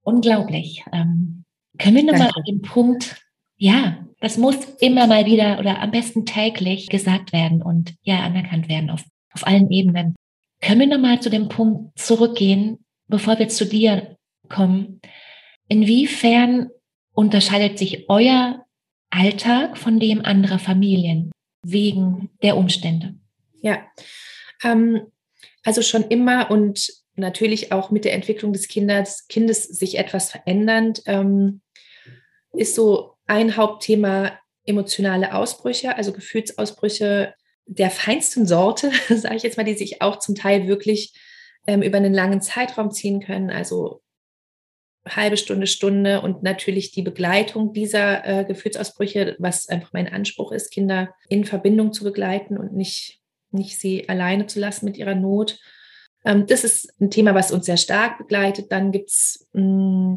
Unglaublich. 0.03 0.85
Ähm, 0.93 1.45
können 1.79 1.97
wir 1.97 2.05
nochmal 2.05 2.31
an 2.35 2.45
den 2.47 2.63
Punkt, 2.63 3.23
ja, 3.57 4.07
das 4.21 4.39
muss 4.39 4.57
immer 4.81 5.07
mal 5.07 5.27
wieder 5.27 5.59
oder 5.59 5.81
am 5.81 5.91
besten 5.91 6.25
täglich 6.25 6.89
gesagt 6.89 7.33
werden 7.33 7.63
und 7.63 7.95
ja, 8.03 8.21
anerkannt 8.21 8.69
werden 8.69 8.91
auf, 8.91 9.05
auf 9.33 9.47
allen 9.47 9.71
Ebenen. 9.71 10.15
Können 10.61 10.81
wir 10.81 10.87
nochmal 10.87 11.21
zu 11.21 11.31
dem 11.31 11.49
Punkt 11.49 11.99
zurückgehen, 11.99 12.79
bevor 13.09 13.39
wir 13.39 13.49
zu 13.49 13.67
dir 13.67 14.17
kommen? 14.49 15.01
Inwiefern 15.69 16.71
unterscheidet 17.13 17.79
sich 17.79 18.09
euer 18.09 18.65
Alltag 19.11 19.79
von 19.79 19.99
dem 19.99 20.25
anderer 20.25 20.59
Familien 20.59 21.31
wegen 21.63 22.31
der 22.43 22.57
Umstände? 22.57 23.15
Ja, 23.61 23.87
ähm, 24.63 25.07
also 25.65 25.83
schon 25.83 26.05
immer 26.05 26.51
und 26.51 26.89
natürlich 27.17 27.73
auch 27.73 27.91
mit 27.91 28.05
der 28.05 28.13
Entwicklung 28.13 28.53
des 28.53 28.69
Kindes, 28.69 29.27
Kindes 29.29 29.65
sich 29.65 29.99
etwas 29.99 30.31
verändernd, 30.31 31.03
ähm, 31.07 31.63
ist 32.53 32.75
so 32.75 33.17
ein 33.27 33.57
Hauptthema 33.57 34.39
emotionale 34.65 35.35
Ausbrüche, 35.35 35.97
also 35.97 36.13
Gefühlsausbrüche 36.13 37.35
der 37.67 37.91
feinsten 37.91 38.47
Sorte, 38.47 38.93
sage 39.09 39.37
ich 39.37 39.43
jetzt 39.43 39.57
mal, 39.57 39.65
die 39.65 39.75
sich 39.75 40.03
auch 40.03 40.19
zum 40.19 40.35
Teil 40.35 40.69
wirklich 40.69 41.15
ähm, 41.67 41.83
über 41.83 41.97
einen 41.97 42.15
langen 42.15 42.41
Zeitraum 42.41 42.91
ziehen 42.93 43.21
können, 43.21 43.51
also 43.51 44.03
halbe 45.07 45.37
Stunde, 45.37 45.67
Stunde 45.67 46.21
und 46.21 46.43
natürlich 46.43 46.91
die 46.91 47.03
Begleitung 47.03 47.73
dieser 47.73 48.27
äh, 48.27 48.45
Gefühlsausbrüche, 48.45 49.37
was 49.39 49.69
einfach 49.69 49.93
mein 49.93 50.09
Anspruch 50.09 50.53
ist, 50.53 50.73
Kinder 50.73 51.15
in 51.29 51.45
Verbindung 51.45 51.93
zu 51.93 52.05
begleiten 52.05 52.59
und 52.59 52.73
nicht 52.73 53.21
nicht 53.57 53.79
sie 53.79 54.09
alleine 54.09 54.47
zu 54.47 54.61
lassen 54.61 54.85
mit 54.85 54.97
ihrer 54.97 55.15
Not. 55.15 55.59
Ähm, 56.25 56.47
das 56.47 56.65
ist 56.65 56.93
ein 57.01 57.11
Thema, 57.11 57.35
was 57.35 57.53
uns 57.53 57.67
sehr 57.67 57.77
stark 57.77 58.19
begleitet. 58.19 58.71
Dann 58.71 58.93
gibt 58.93 59.11
es 59.11 59.49
mm, 59.53 60.17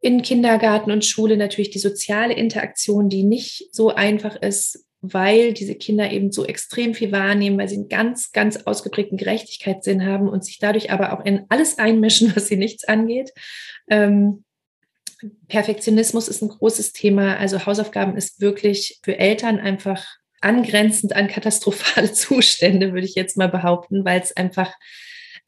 in 0.00 0.22
Kindergarten 0.22 0.90
und 0.90 1.04
Schule 1.04 1.36
natürlich 1.36 1.70
die 1.70 1.78
soziale 1.78 2.34
Interaktion, 2.34 3.08
die 3.08 3.24
nicht 3.24 3.74
so 3.74 3.90
einfach 3.90 4.36
ist, 4.36 4.85
weil 5.12 5.52
diese 5.52 5.74
Kinder 5.74 6.10
eben 6.10 6.32
so 6.32 6.44
extrem 6.44 6.94
viel 6.94 7.12
wahrnehmen, 7.12 7.58
weil 7.58 7.68
sie 7.68 7.76
einen 7.76 7.88
ganz, 7.88 8.32
ganz 8.32 8.56
ausgeprägten 8.58 9.18
Gerechtigkeitssinn 9.18 10.04
haben 10.04 10.28
und 10.28 10.44
sich 10.44 10.58
dadurch 10.58 10.90
aber 10.90 11.12
auch 11.12 11.24
in 11.24 11.44
alles 11.48 11.78
einmischen, 11.78 12.32
was 12.36 12.48
sie 12.48 12.56
nichts 12.56 12.84
angeht. 12.84 13.32
Ähm, 13.88 14.44
Perfektionismus 15.48 16.28
ist 16.28 16.42
ein 16.42 16.48
großes 16.48 16.92
Thema. 16.92 17.36
Also 17.36 17.64
Hausaufgaben 17.64 18.16
ist 18.16 18.40
wirklich 18.40 19.00
für 19.02 19.18
Eltern 19.18 19.58
einfach 19.58 20.06
angrenzend 20.40 21.16
an 21.16 21.28
katastrophale 21.28 22.12
Zustände, 22.14 22.92
würde 22.92 23.06
ich 23.06 23.14
jetzt 23.14 23.36
mal 23.36 23.48
behaupten, 23.48 24.04
weil 24.04 24.20
es 24.20 24.36
einfach 24.36 24.72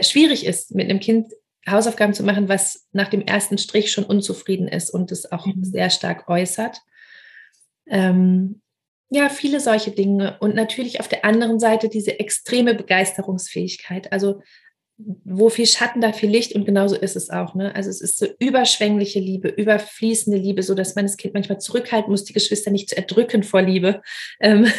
schwierig 0.00 0.46
ist, 0.46 0.74
mit 0.74 0.88
einem 0.88 1.00
Kind 1.00 1.32
Hausaufgaben 1.68 2.14
zu 2.14 2.22
machen, 2.22 2.48
was 2.48 2.86
nach 2.92 3.08
dem 3.08 3.22
ersten 3.22 3.58
Strich 3.58 3.92
schon 3.92 4.04
unzufrieden 4.04 4.68
ist 4.68 4.90
und 4.90 5.12
es 5.12 5.30
auch 5.30 5.46
mhm. 5.46 5.64
sehr 5.64 5.90
stark 5.90 6.28
äußert. 6.28 6.80
Ähm, 7.86 8.62
ja, 9.10 9.28
viele 9.28 9.60
solche 9.60 9.90
Dinge. 9.90 10.36
Und 10.40 10.54
natürlich 10.54 11.00
auf 11.00 11.08
der 11.08 11.24
anderen 11.24 11.58
Seite 11.58 11.88
diese 11.88 12.20
extreme 12.20 12.74
Begeisterungsfähigkeit. 12.74 14.12
Also 14.12 14.42
wo 15.24 15.48
viel 15.48 15.66
Schatten, 15.66 16.00
da 16.00 16.12
viel 16.12 16.28
Licht 16.28 16.54
und 16.54 16.64
genauso 16.64 16.96
ist 16.96 17.14
es 17.14 17.30
auch. 17.30 17.54
Ne? 17.54 17.72
Also 17.74 17.88
es 17.88 18.00
ist 18.00 18.18
so 18.18 18.26
überschwängliche 18.40 19.20
Liebe, 19.20 19.48
überfließende 19.48 20.38
Liebe, 20.38 20.62
so 20.64 20.74
dass 20.74 20.96
man 20.96 21.06
das 21.06 21.16
Kind 21.16 21.34
manchmal 21.34 21.60
zurückhalten 21.60 22.10
muss, 22.10 22.24
die 22.24 22.32
Geschwister 22.32 22.72
nicht 22.72 22.88
zu 22.88 22.96
erdrücken 22.96 23.42
vor 23.42 23.62
Liebe. 23.62 24.02
Ähm, 24.40 24.70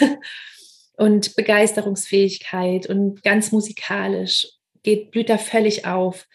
und 0.97 1.35
Begeisterungsfähigkeit 1.37 2.87
und 2.87 3.23
ganz 3.23 3.53
musikalisch 3.53 4.47
geht, 4.83 5.11
blüht 5.11 5.29
da 5.29 5.37
völlig 5.37 5.85
auf. 5.85 6.27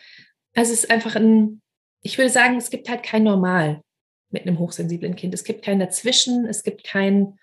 Also 0.55 0.73
es 0.73 0.85
ist 0.85 0.91
einfach 0.91 1.17
ein, 1.17 1.61
ich 2.03 2.17
würde 2.17 2.31
sagen, 2.31 2.57
es 2.57 2.71
gibt 2.71 2.89
halt 2.89 3.03
kein 3.03 3.25
Normal 3.25 3.83
mit 4.31 4.47
einem 4.47 4.59
hochsensiblen 4.59 5.17
Kind. 5.17 5.35
Es 5.35 5.45
gibt 5.45 5.65
kein 5.65 5.81
Dazwischen, 5.81 6.47
es 6.47 6.63
gibt 6.63 6.85
kein, 6.85 7.39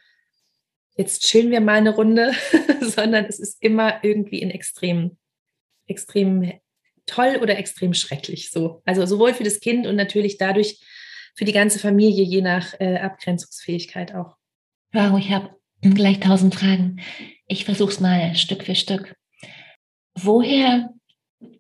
jetzt 0.96 1.24
chillen 1.24 1.52
wir 1.52 1.62
mal 1.62 1.78
eine 1.78 1.96
Runde, 1.96 2.34
sondern 2.82 3.26
es 3.26 3.40
ist 3.40 3.62
immer 3.62 4.04
irgendwie 4.04 4.40
in 4.40 4.52
Extremen 4.52 5.18
extrem 5.88 6.52
toll 7.06 7.40
oder 7.42 7.58
extrem 7.58 7.94
schrecklich. 7.94 8.52
So. 8.52 8.82
Also 8.86 9.06
sowohl 9.06 9.34
für 9.34 9.44
das 9.44 9.60
Kind 9.60 9.88
und 9.88 9.96
natürlich 9.96 10.38
dadurch 10.38 10.80
für 11.36 11.46
die 11.46 11.54
ganze 11.54 11.80
Familie, 11.80 12.24
je 12.24 12.42
nach 12.42 12.74
äh, 12.80 12.98
Abgrenzungsfähigkeit 12.98 14.14
auch. 14.14 14.38
Wow, 14.94 15.18
ich 15.18 15.32
habe 15.32 15.56
gleich 15.82 16.20
tausend 16.20 16.56
Fragen. 16.56 17.02
Ich 17.48 17.66
versuche 17.66 17.92
es 17.92 18.00
mal 18.00 18.36
Stück 18.36 18.64
für 18.64 18.76
Stück. 18.76 19.16
Woher, 20.16 20.94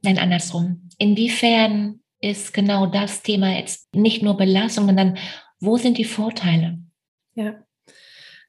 nein, 0.01 0.17
andersrum, 0.17 0.89
inwiefern 0.97 2.01
ist 2.19 2.53
genau 2.53 2.85
das 2.85 3.23
Thema 3.23 3.57
jetzt 3.57 3.93
nicht 3.95 4.21
nur 4.21 4.37
Belastung, 4.37 4.85
sondern 4.85 5.17
wo 5.59 5.77
sind 5.77 5.97
die 5.97 6.05
Vorteile? 6.05 6.79
Ja, 7.33 7.63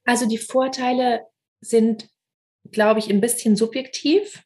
also 0.04 0.26
die 0.26 0.38
Vorteile 0.38 1.26
sind, 1.60 2.08
glaube 2.70 3.00
ich, 3.00 3.10
ein 3.10 3.20
bisschen 3.20 3.56
subjektiv. 3.56 4.42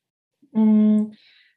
Mm, 0.52 1.12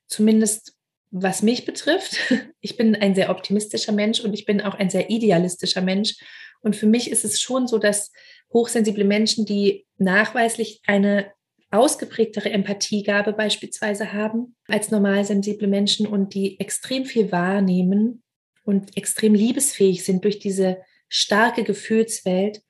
zumindest 0.07 0.75
was 1.11 1.41
mich 1.41 1.65
betrifft. 1.65 2.17
Ich 2.61 2.75
bin 2.75 2.93
ein 2.93 3.15
sehr 3.15 3.29
optimistischer 3.29 3.93
Mensch 3.93 4.19
und 4.19 4.33
ich 4.33 4.45
bin 4.45 4.59
auch 4.59 4.75
ein 4.75 4.89
sehr 4.89 5.09
idealistischer 5.09 5.79
Mensch. 5.79 6.17
Und 6.59 6.75
für 6.75 6.87
mich 6.87 7.09
ist 7.09 7.23
es 7.23 7.39
schon 7.39 7.67
so, 7.67 7.77
dass 7.77 8.11
hochsensible 8.51 9.05
Menschen, 9.05 9.45
die 9.45 9.87
nachweislich 9.97 10.81
eine 10.85 11.31
ausgeprägtere 11.71 12.49
Empathiegabe 12.49 13.31
beispielsweise 13.31 14.11
haben 14.11 14.57
als 14.67 14.91
normalsensible 14.91 15.69
Menschen 15.69 16.05
und 16.05 16.33
die 16.33 16.59
extrem 16.59 17.05
viel 17.05 17.31
wahrnehmen 17.31 18.23
und 18.65 18.97
extrem 18.97 19.33
liebesfähig 19.33 20.03
sind 20.03 20.25
durch 20.25 20.39
diese 20.39 20.81
starke 21.07 21.63
Gefühlswelt, 21.63 22.61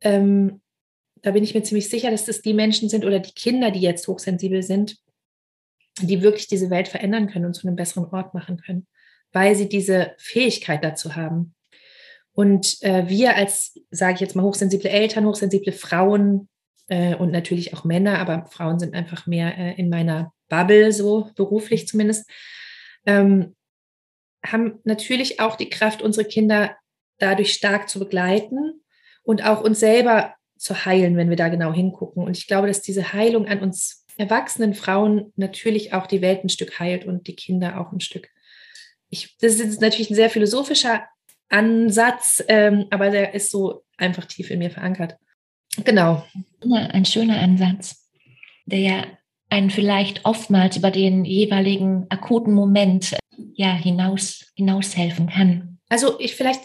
ähm, 0.00 0.60
da 1.22 1.32
bin 1.32 1.44
ich 1.44 1.54
mir 1.54 1.62
ziemlich 1.62 1.88
sicher, 1.88 2.10
dass 2.10 2.24
das 2.24 2.42
die 2.42 2.54
Menschen 2.54 2.88
sind 2.88 3.04
oder 3.04 3.18
die 3.18 3.32
Kinder, 3.32 3.70
die 3.70 3.80
jetzt 3.80 4.06
hochsensibel 4.06 4.62
sind, 4.62 4.98
die 6.00 6.22
wirklich 6.22 6.46
diese 6.46 6.70
Welt 6.70 6.88
verändern 6.88 7.28
können 7.28 7.46
und 7.46 7.54
zu 7.54 7.66
einem 7.66 7.76
besseren 7.76 8.06
Ort 8.06 8.34
machen 8.34 8.58
können, 8.58 8.86
weil 9.32 9.54
sie 9.54 9.68
diese 9.68 10.12
Fähigkeit 10.18 10.84
dazu 10.84 11.16
haben. 11.16 11.54
Und 12.32 12.80
äh, 12.82 13.08
wir 13.08 13.34
als, 13.34 13.80
sage 13.90 14.14
ich 14.14 14.20
jetzt 14.20 14.36
mal, 14.36 14.44
hochsensible 14.44 14.88
Eltern, 14.88 15.26
hochsensible 15.26 15.72
Frauen 15.72 16.48
äh, 16.86 17.16
und 17.16 17.32
natürlich 17.32 17.74
auch 17.74 17.84
Männer, 17.84 18.20
aber 18.20 18.46
Frauen 18.46 18.78
sind 18.78 18.94
einfach 18.94 19.26
mehr 19.26 19.58
äh, 19.58 19.74
in 19.74 19.88
meiner 19.88 20.32
Bubble, 20.48 20.92
so 20.92 21.30
beruflich 21.34 21.88
zumindest, 21.88 22.30
ähm, 23.06 23.56
haben 24.46 24.78
natürlich 24.84 25.40
auch 25.40 25.56
die 25.56 25.68
Kraft, 25.68 26.00
unsere 26.00 26.26
Kinder 26.26 26.76
dadurch 27.18 27.52
stark 27.52 27.88
zu 27.88 27.98
begleiten 27.98 28.80
und 29.28 29.44
auch 29.44 29.60
uns 29.60 29.78
selber 29.78 30.34
zu 30.56 30.86
heilen, 30.86 31.18
wenn 31.18 31.28
wir 31.28 31.36
da 31.36 31.48
genau 31.48 31.70
hingucken. 31.70 32.24
Und 32.24 32.38
ich 32.38 32.46
glaube, 32.46 32.66
dass 32.66 32.80
diese 32.80 33.12
Heilung 33.12 33.46
an 33.46 33.60
uns 33.60 34.06
erwachsenen 34.16 34.72
Frauen 34.72 35.34
natürlich 35.36 35.92
auch 35.92 36.06
die 36.06 36.22
Welt 36.22 36.42
ein 36.42 36.48
Stück 36.48 36.80
heilt 36.80 37.04
und 37.04 37.26
die 37.26 37.36
Kinder 37.36 37.78
auch 37.78 37.92
ein 37.92 38.00
Stück. 38.00 38.30
Ich, 39.10 39.36
das 39.38 39.52
ist 39.52 39.60
jetzt 39.60 39.80
natürlich 39.82 40.08
ein 40.08 40.14
sehr 40.14 40.30
philosophischer 40.30 41.04
Ansatz, 41.50 42.42
ähm, 42.48 42.86
aber 42.88 43.10
der 43.10 43.34
ist 43.34 43.50
so 43.50 43.84
einfach 43.98 44.24
tief 44.24 44.50
in 44.50 44.60
mir 44.60 44.70
verankert. 44.70 45.16
Genau. 45.84 46.24
Ein 46.70 47.04
schöner 47.04 47.38
Ansatz, 47.38 48.08
der 48.64 48.78
ja 48.78 49.04
einen 49.50 49.68
vielleicht 49.68 50.24
oftmals 50.24 50.78
über 50.78 50.90
den 50.90 51.26
jeweiligen 51.26 52.06
akuten 52.08 52.54
Moment 52.54 53.14
ja 53.52 53.74
hinaus 53.74 54.46
hinaushelfen 54.56 55.28
kann. 55.28 55.78
Also 55.90 56.18
ich 56.18 56.34
vielleicht, 56.34 56.62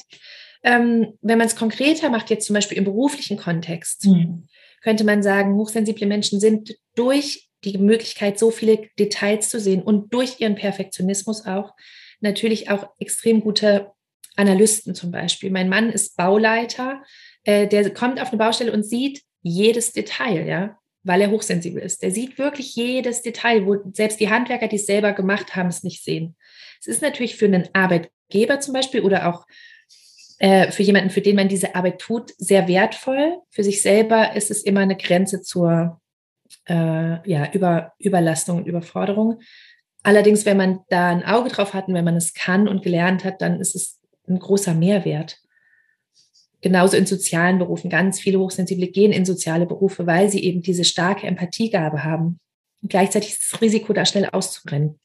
ähm, 0.63 1.17
wenn 1.21 1.37
man 1.37 1.47
es 1.47 1.55
konkreter 1.55 2.09
macht, 2.09 2.29
jetzt 2.29 2.47
zum 2.47 2.53
Beispiel 2.53 2.77
im 2.77 2.85
beruflichen 2.85 3.37
Kontext, 3.37 4.05
mhm 4.05 4.47
könnte 4.83 5.05
man 5.05 5.23
sagen, 5.23 5.55
hochsensible 5.55 6.05
Menschen 6.05 6.39
sind 6.39 6.75
durch 6.95 7.49
die 7.63 7.77
Möglichkeit, 7.77 8.37
so 8.37 8.51
viele 8.51 8.89
Details 8.99 9.49
zu 9.49 9.59
sehen 9.59 9.81
und 9.81 10.13
durch 10.13 10.41
ihren 10.41 10.55
Perfektionismus 10.55 11.45
auch 11.45 11.71
natürlich 12.19 12.69
auch 12.69 12.89
extrem 12.99 13.41
gute 13.41 13.91
Analysten 14.35 14.93
zum 14.93 15.11
Beispiel. 15.11 15.51
Mein 15.51 15.69
Mann 15.69 15.89
ist 15.89 16.17
Bauleiter, 16.17 17.01
äh, 17.43 17.67
der 17.67 17.89
kommt 17.93 18.21
auf 18.21 18.29
eine 18.29 18.37
Baustelle 18.37 18.73
und 18.73 18.83
sieht 18.83 19.21
jedes 19.41 19.93
Detail, 19.93 20.47
ja. 20.47 20.77
weil 21.03 21.21
er 21.21 21.31
hochsensibel 21.31 21.81
ist. 21.81 22.01
Der 22.01 22.11
sieht 22.11 22.37
wirklich 22.37 22.75
jedes 22.75 23.21
Detail, 23.21 23.65
wo 23.65 23.77
selbst 23.93 24.19
die 24.19 24.29
Handwerker, 24.29 24.67
die 24.67 24.77
es 24.77 24.85
selber 24.85 25.13
gemacht 25.13 25.55
haben, 25.55 25.69
es 25.69 25.83
nicht 25.83 26.03
sehen. 26.03 26.35
Es 26.79 26.87
ist 26.87 27.01
natürlich 27.01 27.35
für 27.35 27.45
einen 27.45 27.69
Arbeitgeber 27.73 28.59
zum 28.59 28.73
Beispiel 28.73 29.01
oder 29.01 29.29
auch 29.29 29.45
äh, 30.43 30.71
für 30.71 30.83
jemanden, 30.83 31.09
für 31.09 31.21
den 31.21 31.37
man 31.37 31.47
diese 31.47 31.73
Arbeit 31.73 31.99
tut, 31.99 32.33
sehr 32.37 32.67
wertvoll. 32.67 33.37
Für 33.49 33.63
sich 33.63 33.81
selber 33.81 34.35
ist 34.35 34.51
es 34.51 34.61
immer 34.63 34.81
eine 34.81 34.97
Grenze 34.97 35.41
zur 35.41 36.01
äh, 36.65 37.29
ja, 37.29 37.49
Über, 37.53 37.93
Überlastung 37.97 38.57
und 38.57 38.67
Überforderung. 38.67 39.39
Allerdings, 40.03 40.45
wenn 40.45 40.57
man 40.57 40.79
da 40.89 41.11
ein 41.11 41.23
Auge 41.23 41.47
drauf 41.47 41.73
hat 41.73 41.87
und 41.87 41.93
wenn 41.93 42.03
man 42.03 42.17
es 42.17 42.33
kann 42.33 42.67
und 42.67 42.83
gelernt 42.83 43.23
hat, 43.23 43.41
dann 43.41 43.61
ist 43.61 43.73
es 43.73 44.01
ein 44.27 44.37
großer 44.37 44.73
Mehrwert. 44.73 45.39
Genauso 46.59 46.97
in 46.97 47.05
sozialen 47.05 47.57
Berufen. 47.57 47.89
Ganz 47.89 48.19
viele 48.19 48.39
Hochsensible 48.39 48.87
gehen 48.87 49.13
in 49.13 49.23
soziale 49.23 49.65
Berufe, 49.65 50.07
weil 50.07 50.29
sie 50.29 50.43
eben 50.43 50.61
diese 50.61 50.83
starke 50.83 51.25
Empathiegabe 51.25 52.03
haben. 52.03 52.41
Und 52.81 52.89
gleichzeitig 52.89 53.29
ist 53.29 53.53
das 53.53 53.61
Risiko, 53.61 53.93
da 53.93 54.05
schnell 54.05 54.27
auszubrennen. 54.29 54.99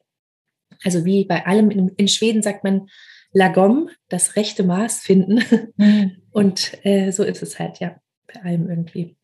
Also 0.83 1.04
wie 1.04 1.26
bei 1.26 1.47
allem, 1.47 1.71
in, 1.71 1.90
in 1.90 2.09
Schweden 2.09 2.42
sagt 2.42 2.64
man 2.64 2.88
Lagom, 3.33 3.91
das 4.09 4.37
rechte 4.37 4.65
Maß 4.65 5.01
finden. 5.01 5.43
Mhm. 5.77 6.23
Und 6.31 6.73
äh, 6.85 7.11
so 7.11 7.25
ist 7.25 7.43
es 7.43 7.59
halt, 7.59 7.81
ja, 7.81 7.97
bei 8.33 8.43
allem 8.43 8.69
irgendwie. 8.69 9.17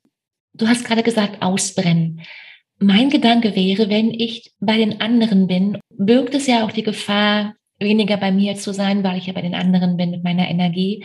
Du 0.54 0.68
hast 0.68 0.84
gerade 0.84 1.02
gesagt, 1.02 1.42
ausbrennen. 1.42 2.22
Mein 2.78 3.10
Gedanke 3.10 3.54
wäre, 3.54 3.88
wenn 3.88 4.10
ich 4.10 4.52
bei 4.58 4.76
den 4.76 5.00
anderen 5.00 5.46
bin, 5.46 5.78
birgt 5.90 6.34
es 6.34 6.46
ja 6.46 6.64
auch 6.64 6.72
die 6.72 6.82
Gefahr, 6.82 7.54
weniger 7.78 8.16
bei 8.16 8.32
mir 8.32 8.56
zu 8.56 8.72
sein, 8.72 9.04
weil 9.04 9.18
ich 9.18 9.26
ja 9.26 9.32
bei 9.32 9.42
den 9.42 9.54
anderen 9.54 9.96
bin 9.96 10.10
mit 10.10 10.24
meiner 10.24 10.48
Energie. 10.48 11.04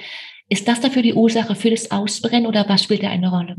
Ist 0.50 0.68
das 0.68 0.82
dafür 0.82 1.02
die 1.02 1.14
Ursache 1.14 1.56
für 1.56 1.70
das 1.70 1.92
Ausbrennen 1.92 2.48
oder 2.48 2.68
was 2.68 2.84
spielt 2.84 3.04
da 3.04 3.10
eine 3.10 3.30
Rolle? 3.30 3.56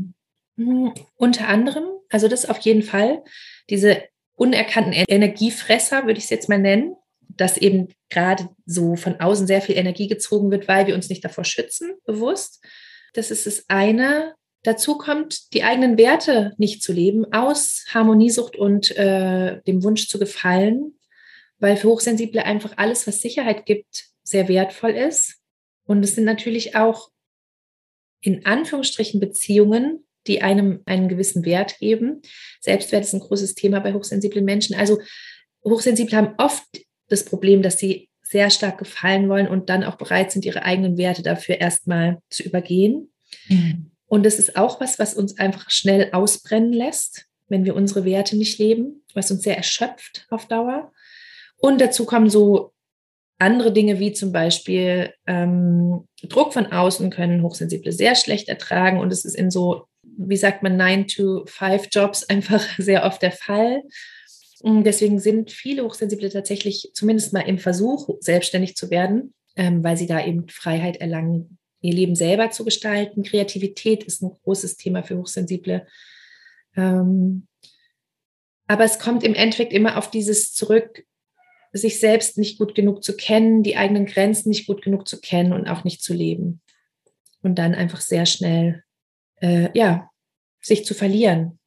Mhm, 0.57 0.93
unter 1.15 1.47
anderem, 1.47 1.85
also 2.09 2.27
das 2.27 2.49
auf 2.49 2.59
jeden 2.59 2.83
Fall, 2.83 3.23
diese 3.69 4.03
unerkannten 4.35 4.93
Energiefresser, 5.07 6.05
würde 6.05 6.17
ich 6.17 6.25
es 6.25 6.29
jetzt 6.29 6.49
mal 6.49 6.59
nennen, 6.59 6.95
dass 7.37 7.57
eben 7.57 7.89
gerade 8.09 8.49
so 8.65 8.95
von 8.95 9.19
außen 9.19 9.47
sehr 9.47 9.61
viel 9.61 9.77
Energie 9.77 10.07
gezogen 10.07 10.51
wird, 10.51 10.67
weil 10.67 10.87
wir 10.87 10.95
uns 10.95 11.09
nicht 11.09 11.23
davor 11.23 11.45
schützen, 11.45 11.93
bewusst. 12.05 12.63
Das 13.13 13.31
ist 13.31 13.45
das 13.45 13.65
eine. 13.67 14.35
Dazu 14.63 14.97
kommt, 14.97 15.53
die 15.53 15.63
eigenen 15.63 15.97
Werte 15.97 16.53
nicht 16.57 16.83
zu 16.83 16.93
leben, 16.93 17.31
aus 17.33 17.85
Harmoniesucht 17.93 18.55
und 18.55 18.95
äh, 18.95 19.61
dem 19.63 19.83
Wunsch 19.83 20.07
zu 20.07 20.19
gefallen, 20.19 20.99
weil 21.59 21.77
für 21.77 21.89
Hochsensible 21.89 22.43
einfach 22.43 22.73
alles, 22.77 23.07
was 23.07 23.21
Sicherheit 23.21 23.65
gibt, 23.65 24.05
sehr 24.23 24.47
wertvoll 24.47 24.91
ist. 24.91 25.37
Und 25.85 26.03
es 26.03 26.15
sind 26.15 26.25
natürlich 26.25 26.75
auch 26.75 27.09
in 28.21 28.45
Anführungsstrichen 28.45 29.19
Beziehungen, 29.19 30.05
die 30.27 30.41
einem 30.43 30.81
einen 30.85 31.09
gewissen 31.09 31.43
Wert 31.43 31.79
geben. 31.79 32.21
Selbstwert 32.59 33.03
ist 33.03 33.13
ein 33.13 33.19
großes 33.19 33.55
Thema 33.55 33.79
bei 33.79 33.93
hochsensiblen 33.93 34.45
Menschen. 34.45 34.75
Also 34.75 34.99
Hochsensible 35.63 36.15
haben 36.15 36.35
oft 36.37 36.65
das 37.11 37.25
Problem, 37.25 37.61
dass 37.61 37.79
sie 37.79 38.09
sehr 38.23 38.49
stark 38.49 38.77
gefallen 38.77 39.27
wollen 39.27 39.47
und 39.47 39.69
dann 39.69 39.83
auch 39.83 39.95
bereit 39.95 40.31
sind, 40.31 40.45
ihre 40.45 40.63
eigenen 40.63 40.97
Werte 40.97 41.21
dafür 41.21 41.59
erstmal 41.59 42.19
zu 42.29 42.43
übergehen. 42.43 43.11
Mhm. 43.49 43.91
Und 44.05 44.25
das 44.25 44.39
ist 44.39 44.55
auch 44.55 44.79
was, 44.79 44.99
was 44.99 45.13
uns 45.13 45.37
einfach 45.37 45.69
schnell 45.69 46.09
ausbrennen 46.11 46.73
lässt, 46.73 47.25
wenn 47.49 47.65
wir 47.65 47.75
unsere 47.75 48.05
Werte 48.05 48.37
nicht 48.37 48.57
leben, 48.57 49.03
was 49.13 49.31
uns 49.31 49.43
sehr 49.43 49.57
erschöpft 49.57 50.27
auf 50.29 50.47
Dauer. 50.47 50.91
Und 51.57 51.81
dazu 51.81 52.05
kommen 52.05 52.29
so 52.29 52.73
andere 53.41 53.73
Dinge 53.73 53.99
wie 53.99 54.13
zum 54.13 54.31
Beispiel 54.31 55.13
ähm, 55.25 56.07
Druck 56.23 56.53
von 56.53 56.67
außen 56.67 57.09
können 57.09 57.41
Hochsensible 57.41 57.91
sehr 57.91 58.15
schlecht 58.15 58.47
ertragen 58.49 58.99
und 58.99 59.11
es 59.11 59.25
ist 59.25 59.35
in 59.35 59.49
so, 59.49 59.85
wie 60.03 60.37
sagt 60.37 60.61
man, 60.61 60.79
9-to-5-Jobs 60.79 62.23
einfach 62.29 62.63
sehr 62.77 63.03
oft 63.03 63.21
der 63.21 63.31
Fall. 63.31 63.81
Und 64.61 64.83
deswegen 64.83 65.19
sind 65.19 65.51
viele 65.51 65.83
Hochsensible 65.83 66.29
tatsächlich 66.29 66.91
zumindest 66.93 67.33
mal 67.33 67.41
im 67.41 67.57
Versuch, 67.57 68.09
selbstständig 68.19 68.75
zu 68.75 68.91
werden, 68.91 69.33
ähm, 69.55 69.83
weil 69.83 69.97
sie 69.97 70.07
da 70.07 70.23
eben 70.23 70.47
Freiheit 70.49 70.97
erlangen, 70.97 71.57
ihr 71.81 71.93
Leben 71.93 72.15
selber 72.15 72.51
zu 72.51 72.63
gestalten. 72.63 73.23
Kreativität 73.23 74.03
ist 74.03 74.21
ein 74.21 74.31
großes 74.43 74.77
Thema 74.77 75.01
für 75.01 75.17
Hochsensible. 75.17 75.87
Ähm, 76.75 77.47
aber 78.67 78.83
es 78.83 78.99
kommt 78.99 79.23
im 79.23 79.33
Endeffekt 79.33 79.73
immer 79.73 79.97
auf 79.97 80.11
dieses 80.11 80.53
zurück, 80.53 81.03
sich 81.73 81.99
selbst 81.99 82.37
nicht 82.37 82.59
gut 82.59 82.75
genug 82.75 83.03
zu 83.03 83.15
kennen, 83.15 83.63
die 83.63 83.77
eigenen 83.77 84.05
Grenzen 84.05 84.49
nicht 84.49 84.67
gut 84.67 84.83
genug 84.83 85.07
zu 85.07 85.19
kennen 85.19 85.53
und 85.53 85.67
auch 85.67 85.83
nicht 85.83 86.03
zu 86.03 86.13
leben. 86.13 86.61
Und 87.41 87.55
dann 87.55 87.73
einfach 87.73 88.01
sehr 88.01 88.27
schnell, 88.27 88.83
äh, 89.37 89.69
ja, 89.73 90.09
sich 90.61 90.85
zu 90.85 90.93
verlieren. 90.93 91.59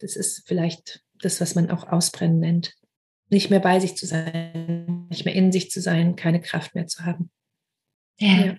Das 0.00 0.16
ist 0.16 0.42
vielleicht 0.46 1.03
das, 1.20 1.40
was 1.40 1.54
man 1.54 1.70
auch 1.70 1.88
Ausbrennen 1.88 2.40
nennt. 2.40 2.74
Nicht 3.30 3.50
mehr 3.50 3.60
bei 3.60 3.80
sich 3.80 3.96
zu 3.96 4.06
sein, 4.06 5.06
nicht 5.08 5.24
mehr 5.24 5.34
in 5.34 5.50
sich 5.52 5.70
zu 5.70 5.80
sein, 5.80 6.16
keine 6.16 6.40
Kraft 6.40 6.74
mehr 6.74 6.86
zu 6.86 7.04
haben. 7.04 7.30
Ja. 8.18 8.46
ja. 8.46 8.56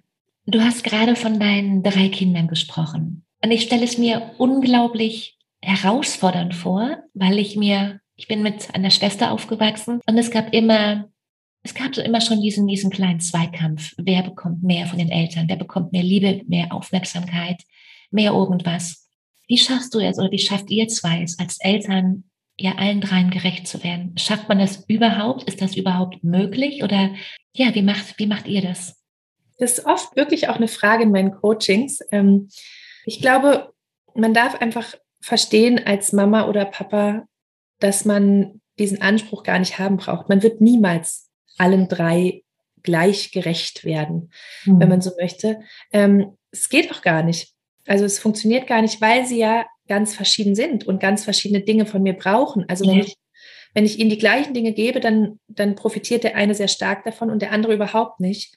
Du 0.47 0.61
hast 0.61 0.83
gerade 0.83 1.15
von 1.15 1.39
deinen 1.39 1.83
drei 1.83 2.09
Kindern 2.09 2.47
gesprochen. 2.47 3.25
Und 3.43 3.51
ich 3.51 3.63
stelle 3.63 3.83
es 3.83 3.97
mir 3.97 4.31
unglaublich 4.37 5.37
herausfordernd 5.61 6.53
vor, 6.53 6.97
weil 7.13 7.39
ich 7.39 7.55
mir 7.55 7.99
ich 8.15 8.27
bin 8.27 8.43
mit 8.43 8.73
einer 8.73 8.91
Schwester 8.91 9.31
aufgewachsen 9.31 9.99
und 10.05 10.17
es 10.17 10.31
gab 10.31 10.53
immer, 10.53 11.09
es 11.63 11.73
gab 11.73 11.93
so 11.93 12.01
immer 12.01 12.21
schon 12.21 12.41
diesen, 12.41 12.67
diesen 12.67 12.89
kleinen 12.89 13.19
Zweikampf. 13.19 13.93
Wer 13.97 14.23
bekommt 14.23 14.63
mehr 14.63 14.87
von 14.87 14.99
den 14.99 15.11
Eltern? 15.11 15.47
Wer 15.47 15.57
bekommt 15.57 15.91
mehr 15.91 16.03
Liebe, 16.03 16.41
mehr 16.47 16.73
Aufmerksamkeit, 16.73 17.61
mehr 18.11 18.31
irgendwas? 18.31 19.09
Wie 19.47 19.57
schaffst 19.57 19.93
du 19.93 19.99
es 19.99 20.17
oder 20.17 20.31
wie 20.31 20.39
schafft 20.39 20.69
ihr 20.71 20.87
zwei 20.87 21.23
es 21.23 21.37
als 21.39 21.59
Eltern, 21.59 22.23
ja 22.57 22.75
allen 22.77 23.01
dreien 23.01 23.31
gerecht 23.31 23.67
zu 23.67 23.83
werden? 23.83 24.17
Schafft 24.17 24.49
man 24.49 24.59
das 24.59 24.85
überhaupt? 24.87 25.43
Ist 25.43 25.61
das 25.61 25.75
überhaupt 25.75 26.23
möglich? 26.23 26.83
Oder 26.83 27.11
ja, 27.53 27.73
wie 27.75 27.81
macht, 27.81 28.17
wie 28.17 28.27
macht 28.27 28.47
ihr 28.47 28.61
das? 28.61 29.01
Das 29.57 29.77
ist 29.77 29.85
oft 29.85 30.15
wirklich 30.15 30.49
auch 30.49 30.55
eine 30.55 30.67
Frage 30.67 31.03
in 31.03 31.11
meinen 31.11 31.31
Coachings. 31.31 31.99
Ähm, 32.11 32.49
ich 33.05 33.21
glaube, 33.21 33.73
man 34.13 34.33
darf 34.33 34.61
einfach 34.61 34.95
verstehen 35.21 35.85
als 35.85 36.13
Mama 36.13 36.47
oder 36.47 36.65
Papa, 36.65 37.25
dass 37.79 38.05
man 38.05 38.61
diesen 38.79 39.01
Anspruch 39.01 39.43
gar 39.43 39.59
nicht 39.59 39.79
haben 39.79 39.97
braucht. 39.97 40.29
Man 40.29 40.43
wird 40.43 40.61
niemals 40.61 41.29
allen 41.57 41.87
drei 41.87 42.43
gleich 42.83 43.31
gerecht 43.31 43.83
werden, 43.83 44.31
mhm. 44.65 44.79
wenn 44.79 44.89
man 44.89 45.01
so 45.01 45.11
möchte. 45.19 45.61
Ähm, 45.91 46.37
es 46.51 46.69
geht 46.69 46.91
auch 46.91 47.01
gar 47.01 47.23
nicht. 47.23 47.53
Also 47.87 48.05
es 48.05 48.19
funktioniert 48.19 48.67
gar 48.67 48.81
nicht, 48.81 49.01
weil 49.01 49.25
sie 49.25 49.39
ja 49.39 49.65
ganz 49.87 50.15
verschieden 50.15 50.55
sind 50.55 50.85
und 50.85 50.99
ganz 50.99 51.23
verschiedene 51.23 51.61
Dinge 51.61 51.85
von 51.85 52.03
mir 52.03 52.13
brauchen. 52.13 52.65
Also 52.67 52.85
wenn 52.87 52.97
ja. 52.97 53.03
ich 53.05 53.15
wenn 53.73 53.85
ich 53.85 53.99
ihnen 53.99 54.09
die 54.09 54.17
gleichen 54.17 54.53
Dinge 54.53 54.71
gebe, 54.71 55.01
dann, 55.01 55.37
dann 55.49 55.75
profitiert 55.75 56.23
der 56.23 56.37
eine 56.37 56.55
sehr 56.55 56.69
stark 56.69 57.03
davon 57.03 57.29
und 57.29 57.41
der 57.41 57.51
andere 57.51 57.73
überhaupt 57.73 58.21
nicht. 58.21 58.55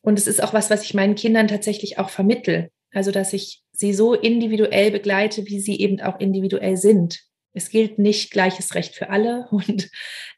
Und 0.00 0.18
es 0.18 0.26
ist 0.26 0.42
auch 0.42 0.52
was, 0.52 0.70
was 0.70 0.82
ich 0.82 0.92
meinen 0.92 1.14
Kindern 1.14 1.46
tatsächlich 1.46 2.00
auch 2.00 2.10
vermittel. 2.10 2.72
Also, 2.92 3.12
dass 3.12 3.32
ich 3.32 3.62
sie 3.70 3.94
so 3.94 4.12
individuell 4.12 4.90
begleite, 4.90 5.46
wie 5.46 5.60
sie 5.60 5.78
eben 5.78 6.00
auch 6.00 6.18
individuell 6.18 6.76
sind 6.76 7.30
es 7.52 7.70
gilt 7.70 7.98
nicht 7.98 8.30
gleiches 8.30 8.74
Recht 8.74 8.94
für 8.94 9.10
alle. 9.10 9.48
Und 9.50 9.90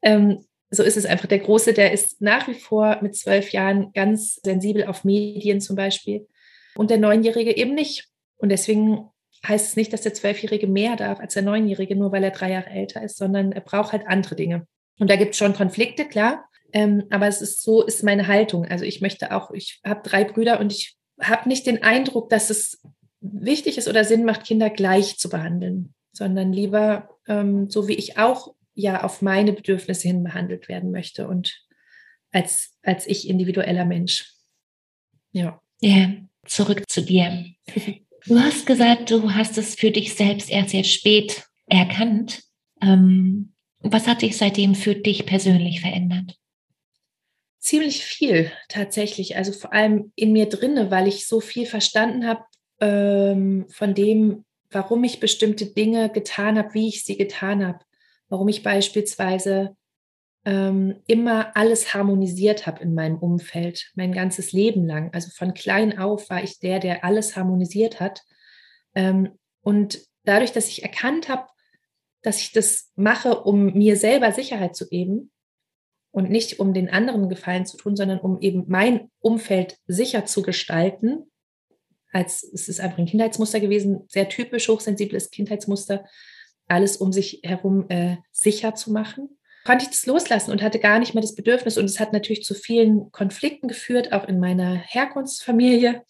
ähm, 0.02 0.44
so 0.70 0.82
ist 0.82 0.96
es 0.96 1.06
einfach. 1.06 1.26
Der 1.26 1.40
Große, 1.40 1.72
der 1.72 1.92
ist 1.92 2.20
nach 2.20 2.48
wie 2.48 2.54
vor 2.54 2.98
mit 3.02 3.16
zwölf 3.16 3.50
Jahren 3.50 3.92
ganz 3.92 4.40
sensibel 4.42 4.84
auf 4.84 5.04
Medien 5.04 5.60
zum 5.60 5.76
Beispiel. 5.76 6.26
Und 6.74 6.90
der 6.90 6.98
Neunjährige 6.98 7.56
eben 7.56 7.74
nicht. 7.74 8.08
Und 8.36 8.48
deswegen 8.48 9.10
heißt 9.46 9.68
es 9.68 9.76
nicht, 9.76 9.92
dass 9.92 10.02
der 10.02 10.14
Zwölfjährige 10.14 10.66
mehr 10.66 10.96
darf 10.96 11.20
als 11.20 11.34
der 11.34 11.42
Neunjährige, 11.42 11.96
nur 11.96 12.12
weil 12.12 12.24
er 12.24 12.30
drei 12.30 12.52
Jahre 12.52 12.70
älter 12.70 13.02
ist, 13.02 13.16
sondern 13.16 13.52
er 13.52 13.60
braucht 13.60 13.92
halt 13.92 14.06
andere 14.06 14.36
Dinge. 14.36 14.66
Und 14.98 15.10
da 15.10 15.16
gibt 15.16 15.32
es 15.32 15.38
schon 15.38 15.54
Konflikte, 15.54 16.06
klar. 16.06 16.48
Ähm, 16.72 17.04
aber 17.10 17.26
es 17.26 17.42
ist 17.42 17.62
so, 17.62 17.82
ist 17.82 18.04
meine 18.04 18.28
Haltung. 18.28 18.64
Also 18.66 18.84
ich 18.84 19.00
möchte 19.00 19.34
auch, 19.34 19.50
ich 19.50 19.80
habe 19.84 20.08
drei 20.08 20.24
Brüder 20.24 20.60
und 20.60 20.72
ich 20.72 20.96
habe 21.20 21.48
nicht 21.48 21.66
den 21.66 21.82
Eindruck, 21.82 22.30
dass 22.30 22.50
es 22.50 22.80
wichtig 23.20 23.78
ist 23.78 23.88
oder 23.88 24.04
Sinn 24.04 24.24
macht, 24.24 24.44
Kinder 24.44 24.70
gleich 24.70 25.18
zu 25.18 25.28
behandeln 25.28 25.94
sondern 26.12 26.52
lieber 26.52 27.08
ähm, 27.26 27.68
so 27.68 27.88
wie 27.88 27.94
ich 27.94 28.18
auch 28.18 28.54
ja 28.74 29.02
auf 29.02 29.22
meine 29.22 29.52
Bedürfnisse 29.52 30.08
hin 30.08 30.22
behandelt 30.22 30.68
werden 30.68 30.90
möchte 30.92 31.26
und 31.26 31.66
als, 32.30 32.78
als 32.82 33.06
ich 33.06 33.28
individueller 33.28 33.84
Mensch. 33.84 34.32
Ja. 35.32 35.60
Ja, 35.80 36.12
zurück 36.46 36.84
zu 36.88 37.02
dir. 37.02 37.46
Du 38.26 38.38
hast 38.38 38.66
gesagt, 38.66 39.10
du 39.10 39.34
hast 39.34 39.58
es 39.58 39.74
für 39.74 39.90
dich 39.90 40.14
selbst 40.14 40.50
erst 40.50 40.70
sehr 40.70 40.84
spät 40.84 41.44
erkannt. 41.66 42.42
Ähm, 42.80 43.52
was 43.80 44.06
hat 44.06 44.20
sich 44.20 44.36
seitdem 44.36 44.74
für 44.74 44.94
dich 44.94 45.26
persönlich 45.26 45.80
verändert? 45.80 46.36
Ziemlich 47.58 48.04
viel 48.04 48.50
tatsächlich. 48.68 49.36
Also 49.36 49.52
vor 49.52 49.72
allem 49.72 50.12
in 50.14 50.32
mir 50.32 50.46
drinne, 50.46 50.90
weil 50.90 51.08
ich 51.08 51.26
so 51.26 51.40
viel 51.40 51.66
verstanden 51.66 52.26
habe 52.26 52.44
ähm, 52.80 53.66
von 53.68 53.94
dem, 53.94 54.44
warum 54.70 55.02
ich 55.04 55.20
bestimmte 55.20 55.66
Dinge 55.66 56.08
getan 56.10 56.58
habe, 56.58 56.74
wie 56.74 56.88
ich 56.88 57.04
sie 57.04 57.16
getan 57.16 57.66
habe. 57.66 57.80
Warum 58.28 58.48
ich 58.48 58.62
beispielsweise 58.62 59.76
ähm, 60.44 61.00
immer 61.06 61.56
alles 61.56 61.94
harmonisiert 61.94 62.66
habe 62.66 62.82
in 62.82 62.94
meinem 62.94 63.18
Umfeld, 63.18 63.90
mein 63.94 64.12
ganzes 64.12 64.52
Leben 64.52 64.86
lang. 64.86 65.12
Also 65.12 65.30
von 65.30 65.54
klein 65.54 65.98
auf 65.98 66.28
war 66.30 66.42
ich 66.42 66.58
der, 66.58 66.80
der 66.80 67.04
alles 67.04 67.36
harmonisiert 67.36 68.00
hat. 68.00 68.22
Ähm, 68.94 69.38
und 69.60 70.00
dadurch, 70.24 70.52
dass 70.52 70.68
ich 70.68 70.82
erkannt 70.82 71.28
habe, 71.28 71.46
dass 72.22 72.40
ich 72.40 72.52
das 72.52 72.90
mache, 72.96 73.42
um 73.42 73.72
mir 73.72 73.96
selber 73.96 74.32
Sicherheit 74.32 74.74
zu 74.74 74.88
geben 74.88 75.30
und 76.10 76.30
nicht 76.30 76.60
um 76.60 76.72
den 76.72 76.90
anderen 76.90 77.28
Gefallen 77.28 77.66
zu 77.66 77.76
tun, 77.76 77.96
sondern 77.96 78.20
um 78.20 78.40
eben 78.40 78.64
mein 78.68 79.10
Umfeld 79.20 79.78
sicher 79.86 80.24
zu 80.26 80.42
gestalten. 80.42 81.30
Als 82.12 82.42
es 82.42 82.68
ist 82.68 82.80
einfach 82.80 82.98
ein 82.98 83.06
Kindheitsmuster 83.06 83.60
gewesen, 83.60 84.04
sehr 84.08 84.28
typisch 84.28 84.68
hochsensibles 84.68 85.30
Kindheitsmuster, 85.30 86.04
alles 86.66 86.96
um 86.96 87.12
sich 87.12 87.40
herum 87.42 87.86
äh, 87.88 88.16
sicher 88.30 88.74
zu 88.74 88.92
machen. 88.92 89.38
Konnte 89.64 89.84
ich 89.84 89.90
das 89.90 90.06
loslassen 90.06 90.50
und 90.50 90.62
hatte 90.62 90.80
gar 90.80 90.98
nicht 90.98 91.14
mehr 91.14 91.22
das 91.22 91.34
Bedürfnis. 91.34 91.78
Und 91.78 91.84
es 91.84 92.00
hat 92.00 92.12
natürlich 92.12 92.42
zu 92.42 92.54
vielen 92.54 93.12
Konflikten 93.12 93.68
geführt, 93.68 94.12
auch 94.12 94.26
in 94.26 94.40
meiner 94.40 94.74
Herkunftsfamilie. 94.74 96.02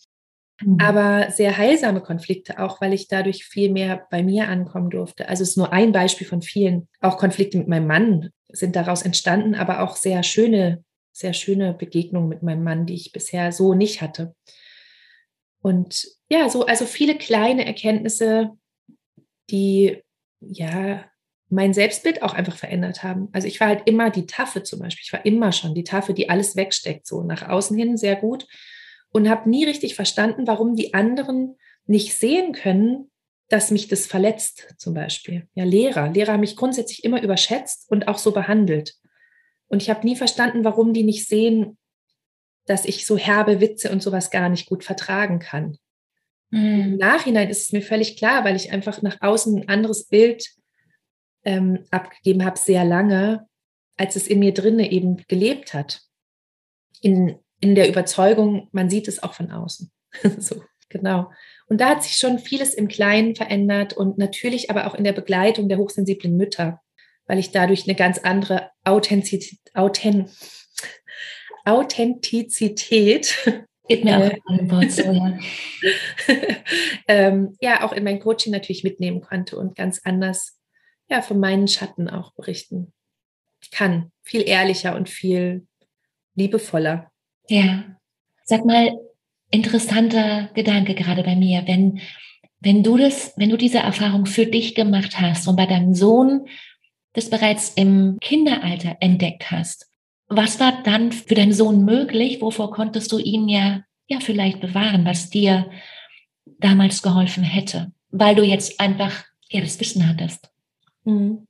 Mhm. 0.65 0.79
Aber 0.81 1.31
sehr 1.31 1.57
heilsame 1.57 2.01
Konflikte, 2.01 2.59
auch 2.59 2.81
weil 2.81 2.93
ich 2.93 3.09
dadurch 3.09 3.45
viel 3.45 3.71
mehr 3.71 4.07
bei 4.11 4.23
mir 4.23 4.49
ankommen 4.49 4.91
durfte. 4.91 5.29
Also 5.29 5.43
es 5.43 5.51
ist 5.51 5.57
nur 5.57 5.73
ein 5.73 5.93
Beispiel 5.93 6.27
von 6.27 6.43
vielen. 6.43 6.89
Auch 7.01 7.19
Konflikte 7.19 7.59
mit 7.59 7.69
meinem 7.69 7.87
Mann 7.87 8.31
sind 8.49 8.77
daraus 8.77 9.03
entstanden, 9.03 9.55
aber 9.55 9.83
auch 9.83 9.97
sehr 9.97 10.23
schöne, 10.23 10.85
sehr 11.13 11.33
schöne 11.33 11.75
Begegnungen 11.75 12.29
mit 12.29 12.43
meinem 12.43 12.65
Mann, 12.65 12.87
die 12.87 12.95
ich 12.95 13.13
bisher 13.13 13.53
so 13.53 13.75
nicht 13.75 14.01
hatte. 14.01 14.35
Und 15.63 16.07
ja, 16.29 16.49
so, 16.49 16.67
also 16.67 16.87
viele 16.87 17.17
kleine 17.17 17.65
Erkenntnisse, 17.65 18.51
die 19.51 20.03
ja 20.41 21.05
mein 21.53 21.75
Selbstbild 21.75 22.23
auch 22.23 22.33
einfach 22.33 22.57
verändert 22.57 23.03
haben. 23.03 23.29
Also 23.33 23.47
ich 23.47 23.61
war 23.61 23.69
halt 23.69 23.83
immer 23.87 24.09
die 24.09 24.25
Taffe 24.25 24.63
zum 24.63 24.81
Beispiel. 24.81 25.03
Ich 25.05 25.13
war 25.13 25.25
immer 25.27 25.53
schon 25.53 25.75
die 25.75 25.85
Taffe, 25.85 26.15
die 26.15 26.31
alles 26.31 26.57
wegsteckt, 26.57 27.07
so 27.07 27.23
nach 27.23 27.47
außen 27.47 27.77
hin 27.77 27.99
sehr 27.99 28.17
gut 28.17 28.47
und 29.11 29.29
habe 29.29 29.51
nie 29.51 29.65
richtig 29.65 29.95
verstanden, 29.95 30.47
warum 30.47 30.77
die 30.77 30.95
anderen 30.95 31.57
nicht 31.87 32.15
sehen 32.15 32.53
können, 32.53 33.11
dass 33.49 33.71
mich 33.71 33.87
das 33.87 34.07
verletzt, 34.07 34.75
zum 34.79 34.95
Beispiel. 34.95 35.47
Ja, 35.55 35.65
Lehrer. 35.65 36.09
Lehrer 36.09 36.33
haben 36.33 36.41
mich 36.41 36.57
grundsätzlich 36.57 37.05
immer 37.05 37.23
überschätzt 37.23 37.91
und 37.91 38.09
auch 38.09 38.17
so 38.17 38.33
behandelt. 38.33 38.95
Und 39.69 39.83
ich 39.83 39.91
habe 39.91 40.07
nie 40.07 40.17
verstanden, 40.17 40.65
warum 40.65 40.95
die 40.95 41.05
nicht 41.05 41.29
sehen, 41.29 41.77
dass 42.65 42.87
ich 42.87 43.05
so 43.05 43.19
herbe 43.19 43.61
Witze 43.61 43.91
und 43.91 44.03
sowas 44.03 44.31
gar 44.31 44.49
nicht 44.49 44.67
gut 44.67 44.85
vertragen 44.85 45.39
kann. 45.39 45.77
Mhm. 46.49 46.81
Im 46.81 46.97
Nachhinein 46.97 47.51
ist 47.51 47.65
es 47.65 47.73
mir 47.73 47.83
völlig 47.83 48.17
klar, 48.17 48.43
weil 48.45 48.57
ich 48.57 48.73
einfach 48.73 49.03
nach 49.03 49.21
außen 49.21 49.55
ein 49.55 49.69
anderes 49.69 50.09
Bild 50.09 50.55
ähm, 51.45 51.85
abgegeben 51.91 52.45
habe, 52.45 52.59
sehr 52.59 52.85
lange, 52.85 53.47
als 53.97 54.17
es 54.17 54.27
in 54.27 54.39
mir 54.39 54.55
drinne 54.55 54.91
eben 54.91 55.17
gelebt 55.29 55.75
hat. 55.75 56.03
In, 57.01 57.39
in 57.61 57.75
der 57.75 57.89
Überzeugung, 57.89 58.69
man 58.73 58.91
sieht 58.91 59.09
es 59.09 59.23
auch 59.23 59.35
von 59.35 59.51
außen. 59.51 59.91
so, 60.39 60.63
genau. 60.89 61.31
Und 61.67 61.81
da 61.81 61.91
hat 61.91 62.03
sich 62.03 62.17
schon 62.17 62.39
vieles 62.39 62.75
im 62.75 62.89
Kleinen 62.89 63.35
verändert 63.35 63.93
und 63.93 64.19
natürlich 64.19 64.71
aber 64.71 64.87
auch 64.87 64.95
in 64.95 65.05
der 65.05 65.13
Begleitung 65.13 65.69
der 65.69 65.79
hochsensiblen 65.79 66.37
Mütter, 66.37 66.81
weil 67.27 67.39
ich 67.39 67.51
dadurch 67.51 67.87
eine 67.87 67.97
ganz 67.97 68.19
andere 68.19 68.71
Authentizität, 68.85 69.75
Authent, 69.75 70.31
Authentizität 71.65 73.37
Geht 73.89 74.05
mir 74.05 74.17
auch 74.17 74.53
ein 74.53 74.71
Wort 74.71 74.93
so, 74.93 75.03
ja. 75.03 75.39
ähm, 77.09 77.57
ja, 77.61 77.83
auch 77.83 77.93
in 77.93 78.05
mein 78.05 78.21
Coaching 78.21 78.53
natürlich 78.53 78.85
mitnehmen 78.85 79.21
konnte 79.21 79.57
und 79.59 79.75
ganz 79.75 80.01
anders 80.05 80.57
ja, 81.13 81.21
von 81.21 81.39
meinen 81.39 81.69
Schatten 81.69 82.09
auch 82.09 82.33
berichten 82.33 82.93
kann. 83.71 84.11
Viel 84.23 84.49
ehrlicher 84.49 84.97
und 84.97 85.11
viel 85.11 85.67
liebevoller. 86.35 87.13
Ja. 87.49 87.85
Sag 88.45 88.65
mal, 88.65 88.99
interessanter 89.51 90.49
Gedanke 90.55 90.95
gerade 90.95 91.23
bei 91.23 91.37
mir, 91.37 91.67
wenn, 91.67 92.01
wenn 92.61 92.83
du 92.83 92.97
das, 92.97 93.35
wenn 93.37 93.51
du 93.51 93.59
diese 93.59 93.79
Erfahrung 93.79 94.25
für 94.25 94.47
dich 94.47 94.75
gemacht 94.75 95.21
hast 95.21 95.47
und 95.47 95.57
bei 95.57 95.67
deinem 95.67 95.95
Sohn 95.95 96.47
das 97.13 97.29
bereits 97.29 97.75
im 97.75 98.17
Kinderalter 98.23 98.97
entdeckt 99.01 99.51
hast, 99.51 99.91
was 100.29 100.59
war 100.61 100.83
dann 100.83 101.13
für 101.13 101.35
deinen 101.35 101.53
Sohn 101.53 101.85
möglich? 101.85 102.41
Wovor 102.41 102.71
konntest 102.71 103.13
du 103.13 103.19
ihn 103.19 103.51
ja, 103.51 103.83
ja 104.09 104.19
vielleicht 104.21 104.61
bewahren, 104.61 105.05
was 105.05 105.29
dir 105.29 105.71
damals 106.59 107.03
geholfen 107.03 107.45
hätte? 107.45 107.93
Weil 108.09 108.35
du 108.35 108.43
jetzt 108.43 108.81
einfach 108.81 109.25
ja 109.51 109.61
das 109.61 109.79
Wissen 109.79 110.09
hattest. 110.09 110.52
Mhm. 111.05 111.47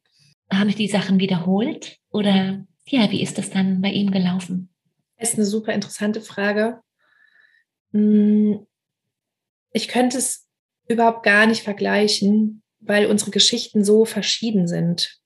Haben 0.50 0.68
sich 0.68 0.76
die 0.76 0.88
Sachen 0.88 1.18
wiederholt 1.18 1.98
oder 2.10 2.64
ja, 2.86 3.10
wie 3.10 3.22
ist 3.22 3.38
das 3.38 3.50
dann 3.50 3.80
bei 3.80 3.90
ihm 3.90 4.10
gelaufen? 4.10 4.68
Das 5.18 5.30
ist 5.30 5.36
eine 5.36 5.46
super 5.46 5.72
interessante 5.72 6.20
Frage. 6.20 6.80
Hm, 7.92 8.66
ich 9.72 9.88
könnte 9.88 10.18
es 10.18 10.48
überhaupt 10.88 11.22
gar 11.22 11.46
nicht 11.46 11.62
vergleichen, 11.62 12.62
weil 12.80 13.06
unsere 13.06 13.30
Geschichten 13.30 13.84
so 13.84 14.04
verschieden 14.04 14.66
sind. 14.66 15.20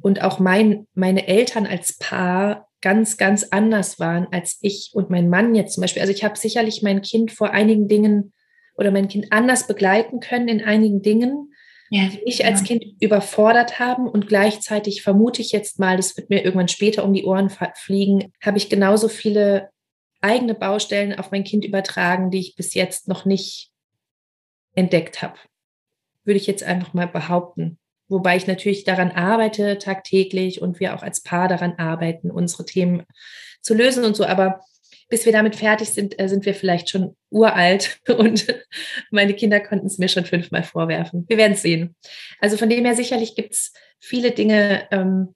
Und 0.00 0.22
auch 0.22 0.38
mein, 0.38 0.86
meine 0.94 1.26
Eltern 1.26 1.66
als 1.66 1.96
Paar 1.98 2.68
ganz, 2.80 3.16
ganz 3.16 3.44
anders 3.44 3.98
waren 3.98 4.26
als 4.30 4.58
ich 4.60 4.90
und 4.94 5.10
mein 5.10 5.28
Mann 5.28 5.54
jetzt 5.54 5.74
zum 5.74 5.82
Beispiel. 5.82 6.02
Also 6.02 6.12
ich 6.12 6.24
habe 6.24 6.38
sicherlich 6.38 6.82
mein 6.82 7.02
Kind 7.02 7.32
vor 7.32 7.50
einigen 7.50 7.88
Dingen 7.88 8.32
oder 8.76 8.90
mein 8.90 9.08
Kind 9.08 9.32
anders 9.32 9.66
begleiten 9.66 10.20
können 10.20 10.48
in 10.48 10.62
einigen 10.62 11.02
Dingen, 11.02 11.52
ja, 11.90 12.08
die 12.08 12.22
mich 12.24 12.44
als 12.44 12.64
Kind 12.64 12.84
überfordert 13.00 13.78
haben 13.78 14.08
und 14.08 14.28
gleichzeitig 14.28 15.02
vermute 15.02 15.40
ich 15.40 15.52
jetzt 15.52 15.78
mal, 15.78 15.96
das 15.96 16.16
wird 16.16 16.30
mir 16.30 16.44
irgendwann 16.44 16.68
später 16.68 17.04
um 17.04 17.12
die 17.12 17.24
Ohren 17.24 17.50
fliegen, 17.74 18.32
habe 18.42 18.58
ich 18.58 18.68
genauso 18.68 19.08
viele 19.08 19.70
eigene 20.20 20.54
Baustellen 20.54 21.18
auf 21.18 21.30
mein 21.30 21.44
Kind 21.44 21.64
übertragen, 21.64 22.30
die 22.30 22.40
ich 22.40 22.56
bis 22.56 22.74
jetzt 22.74 23.08
noch 23.08 23.24
nicht 23.24 23.70
entdeckt 24.74 25.22
habe. 25.22 25.36
Würde 26.24 26.38
ich 26.38 26.46
jetzt 26.46 26.64
einfach 26.64 26.94
mal 26.94 27.06
behaupten. 27.06 27.78
Wobei 28.08 28.36
ich 28.36 28.46
natürlich 28.46 28.84
daran 28.84 29.10
arbeite 29.10 29.78
tagtäglich 29.78 30.62
und 30.62 30.80
wir 30.80 30.94
auch 30.94 31.02
als 31.02 31.22
Paar 31.22 31.48
daran 31.48 31.74
arbeiten, 31.74 32.30
unsere 32.30 32.64
Themen 32.64 33.04
zu 33.60 33.74
lösen 33.74 34.04
und 34.04 34.16
so. 34.16 34.24
Aber 34.24 34.60
bis 35.08 35.24
wir 35.24 35.32
damit 35.32 35.56
fertig 35.56 35.90
sind, 35.90 36.18
äh, 36.18 36.28
sind 36.28 36.44
wir 36.46 36.54
vielleicht 36.54 36.90
schon 36.90 37.16
uralt 37.30 38.00
und 38.08 38.46
meine 39.10 39.34
Kinder 39.34 39.60
konnten 39.60 39.86
es 39.86 39.98
mir 39.98 40.08
schon 40.08 40.24
fünfmal 40.24 40.62
vorwerfen. 40.62 41.24
Wir 41.28 41.36
werden 41.36 41.52
es 41.52 41.62
sehen. 41.62 41.94
Also 42.40 42.56
von 42.56 42.68
dem 42.68 42.84
her 42.84 42.94
sicherlich 42.94 43.34
gibt 43.34 43.54
es 43.54 43.72
viele 44.00 44.32
Dinge, 44.32 44.88
ähm, 44.90 45.34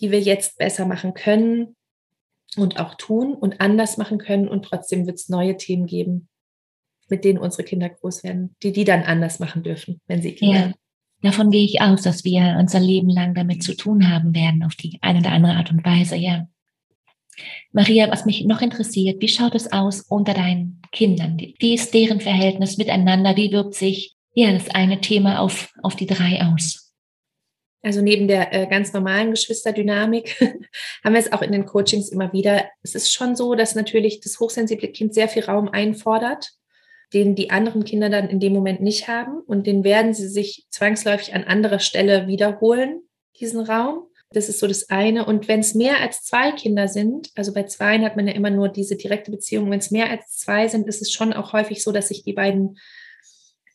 die 0.00 0.10
wir 0.10 0.20
jetzt 0.20 0.58
besser 0.58 0.86
machen 0.86 1.14
können 1.14 1.76
und 2.56 2.78
auch 2.78 2.94
tun 2.94 3.34
und 3.34 3.60
anders 3.60 3.96
machen 3.96 4.18
können. 4.18 4.48
Und 4.48 4.64
trotzdem 4.64 5.06
wird 5.06 5.16
es 5.16 5.28
neue 5.28 5.56
Themen 5.56 5.86
geben, 5.86 6.28
mit 7.08 7.24
denen 7.24 7.38
unsere 7.38 7.64
Kinder 7.64 7.88
groß 7.88 8.24
werden, 8.24 8.56
die 8.62 8.72
die 8.72 8.84
dann 8.84 9.02
anders 9.02 9.38
machen 9.38 9.62
dürfen, 9.62 10.00
wenn 10.06 10.22
sie 10.22 10.34
Kinder 10.34 10.58
ja. 10.68 10.72
Davon 11.24 11.50
gehe 11.50 11.64
ich 11.64 11.80
aus, 11.80 12.02
dass 12.02 12.22
wir 12.24 12.58
unser 12.60 12.80
Leben 12.80 13.08
lang 13.08 13.34
damit 13.34 13.62
zu 13.62 13.74
tun 13.74 14.10
haben 14.10 14.34
werden, 14.34 14.62
auf 14.62 14.74
die 14.74 14.98
eine 15.00 15.20
oder 15.20 15.32
andere 15.32 15.54
Art 15.54 15.70
und 15.70 15.82
Weise, 15.82 16.16
ja. 16.16 16.46
Maria, 17.72 18.10
was 18.10 18.26
mich 18.26 18.44
noch 18.44 18.60
interessiert, 18.60 19.20
wie 19.20 19.28
schaut 19.28 19.54
es 19.54 19.72
aus 19.72 20.02
unter 20.02 20.34
deinen 20.34 20.80
Kindern? 20.92 21.38
Wie 21.58 21.74
ist 21.74 21.92
deren 21.92 22.20
Verhältnis 22.20 22.76
miteinander? 22.76 23.36
Wie 23.36 23.52
wirkt 23.52 23.74
sich 23.74 24.14
ja, 24.32 24.52
das 24.52 24.68
eine 24.70 25.00
Thema 25.00 25.40
auf, 25.40 25.72
auf 25.82 25.96
die 25.96 26.06
drei 26.06 26.42
aus? 26.42 26.84
Also 27.84 28.00
neben 28.00 28.28
der 28.28 28.52
äh, 28.54 28.66
ganz 28.66 28.94
normalen 28.94 29.32
Geschwisterdynamik 29.32 30.40
haben 31.04 31.12
wir 31.12 31.20
es 31.20 31.32
auch 31.32 31.42
in 31.42 31.52
den 31.52 31.66
Coachings 31.66 32.08
immer 32.08 32.32
wieder. 32.32 32.64
Es 32.82 32.94
ist 32.94 33.12
schon 33.12 33.36
so, 33.36 33.54
dass 33.54 33.74
natürlich 33.74 34.20
das 34.20 34.40
hochsensible 34.40 34.88
Kind 34.88 35.12
sehr 35.12 35.28
viel 35.28 35.44
Raum 35.44 35.68
einfordert, 35.68 36.52
den 37.12 37.34
die 37.34 37.50
anderen 37.50 37.84
Kinder 37.84 38.08
dann 38.08 38.30
in 38.30 38.40
dem 38.40 38.54
Moment 38.54 38.80
nicht 38.80 39.06
haben. 39.06 39.40
Und 39.40 39.66
den 39.66 39.84
werden 39.84 40.14
sie 40.14 40.28
sich 40.28 40.66
zwangsläufig 40.70 41.34
an 41.34 41.44
anderer 41.44 41.78
Stelle 41.78 42.26
wiederholen, 42.26 43.02
diesen 43.38 43.60
Raum. 43.60 44.06
Das 44.34 44.48
ist 44.48 44.58
so 44.58 44.66
das 44.66 44.90
eine. 44.90 45.24
Und 45.24 45.48
wenn 45.48 45.60
es 45.60 45.74
mehr 45.74 46.00
als 46.00 46.22
zwei 46.22 46.52
Kinder 46.52 46.88
sind, 46.88 47.30
also 47.34 47.54
bei 47.54 47.64
zwei 47.64 47.98
hat 48.00 48.16
man 48.16 48.26
ja 48.26 48.34
immer 48.34 48.50
nur 48.50 48.68
diese 48.68 48.96
direkte 48.96 49.30
Beziehung, 49.30 49.70
wenn 49.70 49.78
es 49.78 49.90
mehr 49.90 50.10
als 50.10 50.36
zwei 50.36 50.68
sind, 50.68 50.86
ist 50.86 51.02
es 51.02 51.12
schon 51.12 51.32
auch 51.32 51.52
häufig 51.52 51.82
so, 51.82 51.92
dass 51.92 52.08
sich 52.08 52.24
die 52.24 52.32
beiden 52.32 52.78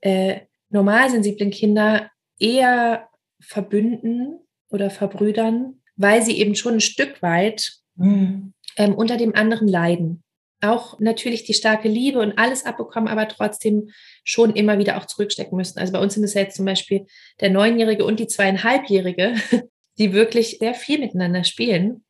äh, 0.01 0.41
normalsensiblen 0.69 1.51
Kinder 1.51 2.09
eher 2.39 3.09
verbünden 3.39 4.39
oder 4.69 4.89
verbrüdern, 4.89 5.81
weil 5.95 6.21
sie 6.21 6.37
eben 6.39 6.55
schon 6.55 6.75
ein 6.75 6.81
Stück 6.81 7.21
weit 7.21 7.73
mhm. 7.95 8.53
ähm, 8.77 8.95
unter 8.95 9.17
dem 9.17 9.35
anderen 9.35 9.67
leiden. 9.67 10.23
Auch 10.61 10.99
natürlich 10.99 11.45
die 11.45 11.53
starke 11.53 11.87
Liebe 11.87 12.19
und 12.19 12.37
alles 12.37 12.65
abbekommen, 12.65 13.07
aber 13.07 13.29
trotzdem 13.29 13.91
schon 14.25 14.55
immer 14.55 14.77
wieder 14.77 14.97
auch 14.97 15.05
zurückstecken 15.05 15.55
müssen. 15.55 15.79
Also 15.79 15.93
bei 15.93 15.99
uns 15.99 16.15
sind 16.15 16.23
es 16.23 16.33
ja 16.33 16.41
jetzt 16.41 16.57
zum 16.57 16.65
Beispiel 16.65 17.05
der 17.39 17.49
Neunjährige 17.49 18.03
und 18.03 18.19
die 18.19 18.27
Zweieinhalbjährige, 18.27 19.35
die 19.99 20.13
wirklich 20.13 20.57
sehr 20.59 20.73
viel 20.73 20.99
miteinander 20.99 21.43
spielen, 21.43 22.03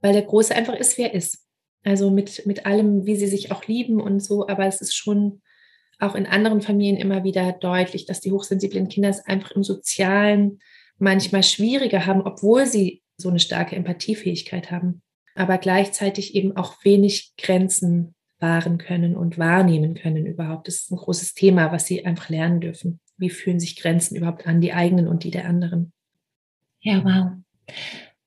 weil 0.00 0.12
der 0.12 0.22
Große 0.22 0.54
einfach 0.54 0.74
ist, 0.74 0.98
wer 0.98 1.12
er 1.12 1.14
ist. 1.14 1.46
Also 1.84 2.10
mit, 2.10 2.44
mit 2.46 2.66
allem, 2.66 3.06
wie 3.06 3.16
sie 3.16 3.28
sich 3.28 3.52
auch 3.52 3.66
lieben 3.66 4.00
und 4.00 4.20
so, 4.20 4.48
aber 4.48 4.66
es 4.66 4.80
ist 4.80 4.94
schon 4.94 5.40
auch 5.98 6.14
in 6.14 6.26
anderen 6.26 6.60
Familien 6.60 6.96
immer 6.96 7.24
wieder 7.24 7.52
deutlich, 7.52 8.06
dass 8.06 8.20
die 8.20 8.32
hochsensiblen 8.32 8.88
Kinder 8.88 9.08
es 9.08 9.24
einfach 9.24 9.52
im 9.52 9.62
Sozialen 9.62 10.58
manchmal 10.98 11.42
schwieriger 11.42 12.04
haben, 12.04 12.22
obwohl 12.22 12.66
sie 12.66 13.02
so 13.16 13.30
eine 13.30 13.38
starke 13.38 13.76
Empathiefähigkeit 13.76 14.70
haben, 14.70 15.02
aber 15.34 15.58
gleichzeitig 15.58 16.34
eben 16.34 16.56
auch 16.56 16.84
wenig 16.84 17.34
Grenzen 17.38 18.14
wahren 18.38 18.78
können 18.78 19.16
und 19.16 19.38
wahrnehmen 19.38 19.94
können 19.94 20.26
überhaupt. 20.26 20.68
Das 20.68 20.74
ist 20.74 20.90
ein 20.90 20.98
großes 20.98 21.34
Thema, 21.34 21.72
was 21.72 21.86
sie 21.86 22.04
einfach 22.04 22.28
lernen 22.28 22.60
dürfen. 22.60 23.00
wie 23.18 23.30
fühlen 23.30 23.58
sich 23.58 23.80
Grenzen 23.80 24.14
überhaupt 24.16 24.46
an, 24.46 24.60
die 24.60 24.74
eigenen 24.74 25.08
und 25.08 25.24
die 25.24 25.30
der 25.30 25.46
anderen. 25.46 25.94
Ja, 26.80 27.04
wow. 27.04 27.32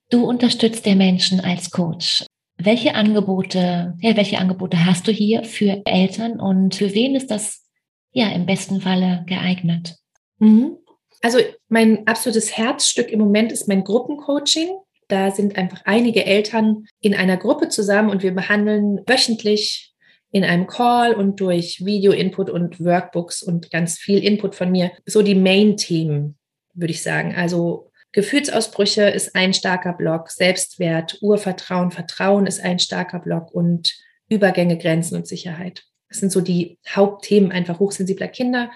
Du 0.09 0.25
unterstützt 0.27 0.85
der 0.85 0.95
Menschen 0.95 1.39
als 1.39 1.71
Coach. 1.71 2.25
Welche 2.57 2.95
Angebote, 2.95 3.95
ja, 4.01 4.17
welche 4.17 4.39
Angebote 4.39 4.85
hast 4.85 5.07
du 5.07 5.11
hier 5.11 5.43
für 5.43 5.81
Eltern 5.85 6.39
und 6.39 6.75
für 6.75 6.93
wen 6.93 7.15
ist 7.15 7.31
das 7.31 7.65
ja 8.11 8.29
im 8.29 8.45
besten 8.45 8.81
Falle 8.81 9.23
geeignet? 9.27 9.95
Mhm. 10.39 10.77
Also 11.21 11.39
mein 11.67 12.07
absolutes 12.07 12.57
Herzstück 12.57 13.11
im 13.11 13.19
Moment 13.19 13.51
ist 13.51 13.67
mein 13.67 13.83
Gruppencoaching. 13.83 14.69
Da 15.07 15.31
sind 15.31 15.57
einfach 15.57 15.81
einige 15.85 16.25
Eltern 16.25 16.85
in 17.01 17.15
einer 17.15 17.37
Gruppe 17.37 17.69
zusammen 17.69 18.09
und 18.09 18.23
wir 18.23 18.33
behandeln 18.33 19.01
wöchentlich 19.07 19.93
in 20.31 20.43
einem 20.43 20.67
Call 20.67 21.15
und 21.15 21.39
durch 21.39 21.83
Video-Input 21.83 22.49
und 22.49 22.83
Workbooks 22.83 23.41
und 23.41 23.71
ganz 23.71 23.97
viel 23.97 24.23
Input 24.23 24.55
von 24.55 24.71
mir 24.71 24.91
so 25.05 25.21
die 25.21 25.35
Main-Themen, 25.35 26.37
würde 26.73 26.91
ich 26.91 27.01
sagen. 27.01 27.33
Also 27.35 27.88
Gefühlsausbrüche 28.11 29.03
ist 29.09 29.35
ein 29.35 29.53
starker 29.53 29.93
Block, 29.93 30.31
Selbstwert, 30.31 31.19
Urvertrauen, 31.21 31.91
Vertrauen 31.91 32.47
ist 32.47 32.59
ein 32.59 32.79
starker 32.79 33.19
Block 33.19 33.51
und 33.51 33.95
Übergänge, 34.29 34.77
Grenzen 34.77 35.15
und 35.15 35.27
Sicherheit. 35.27 35.83
Das 36.09 36.19
sind 36.19 36.31
so 36.31 36.41
die 36.41 36.79
Hauptthemen 36.87 37.51
einfach 37.51 37.79
hochsensibler 37.79 38.27
Kinder, 38.27 38.71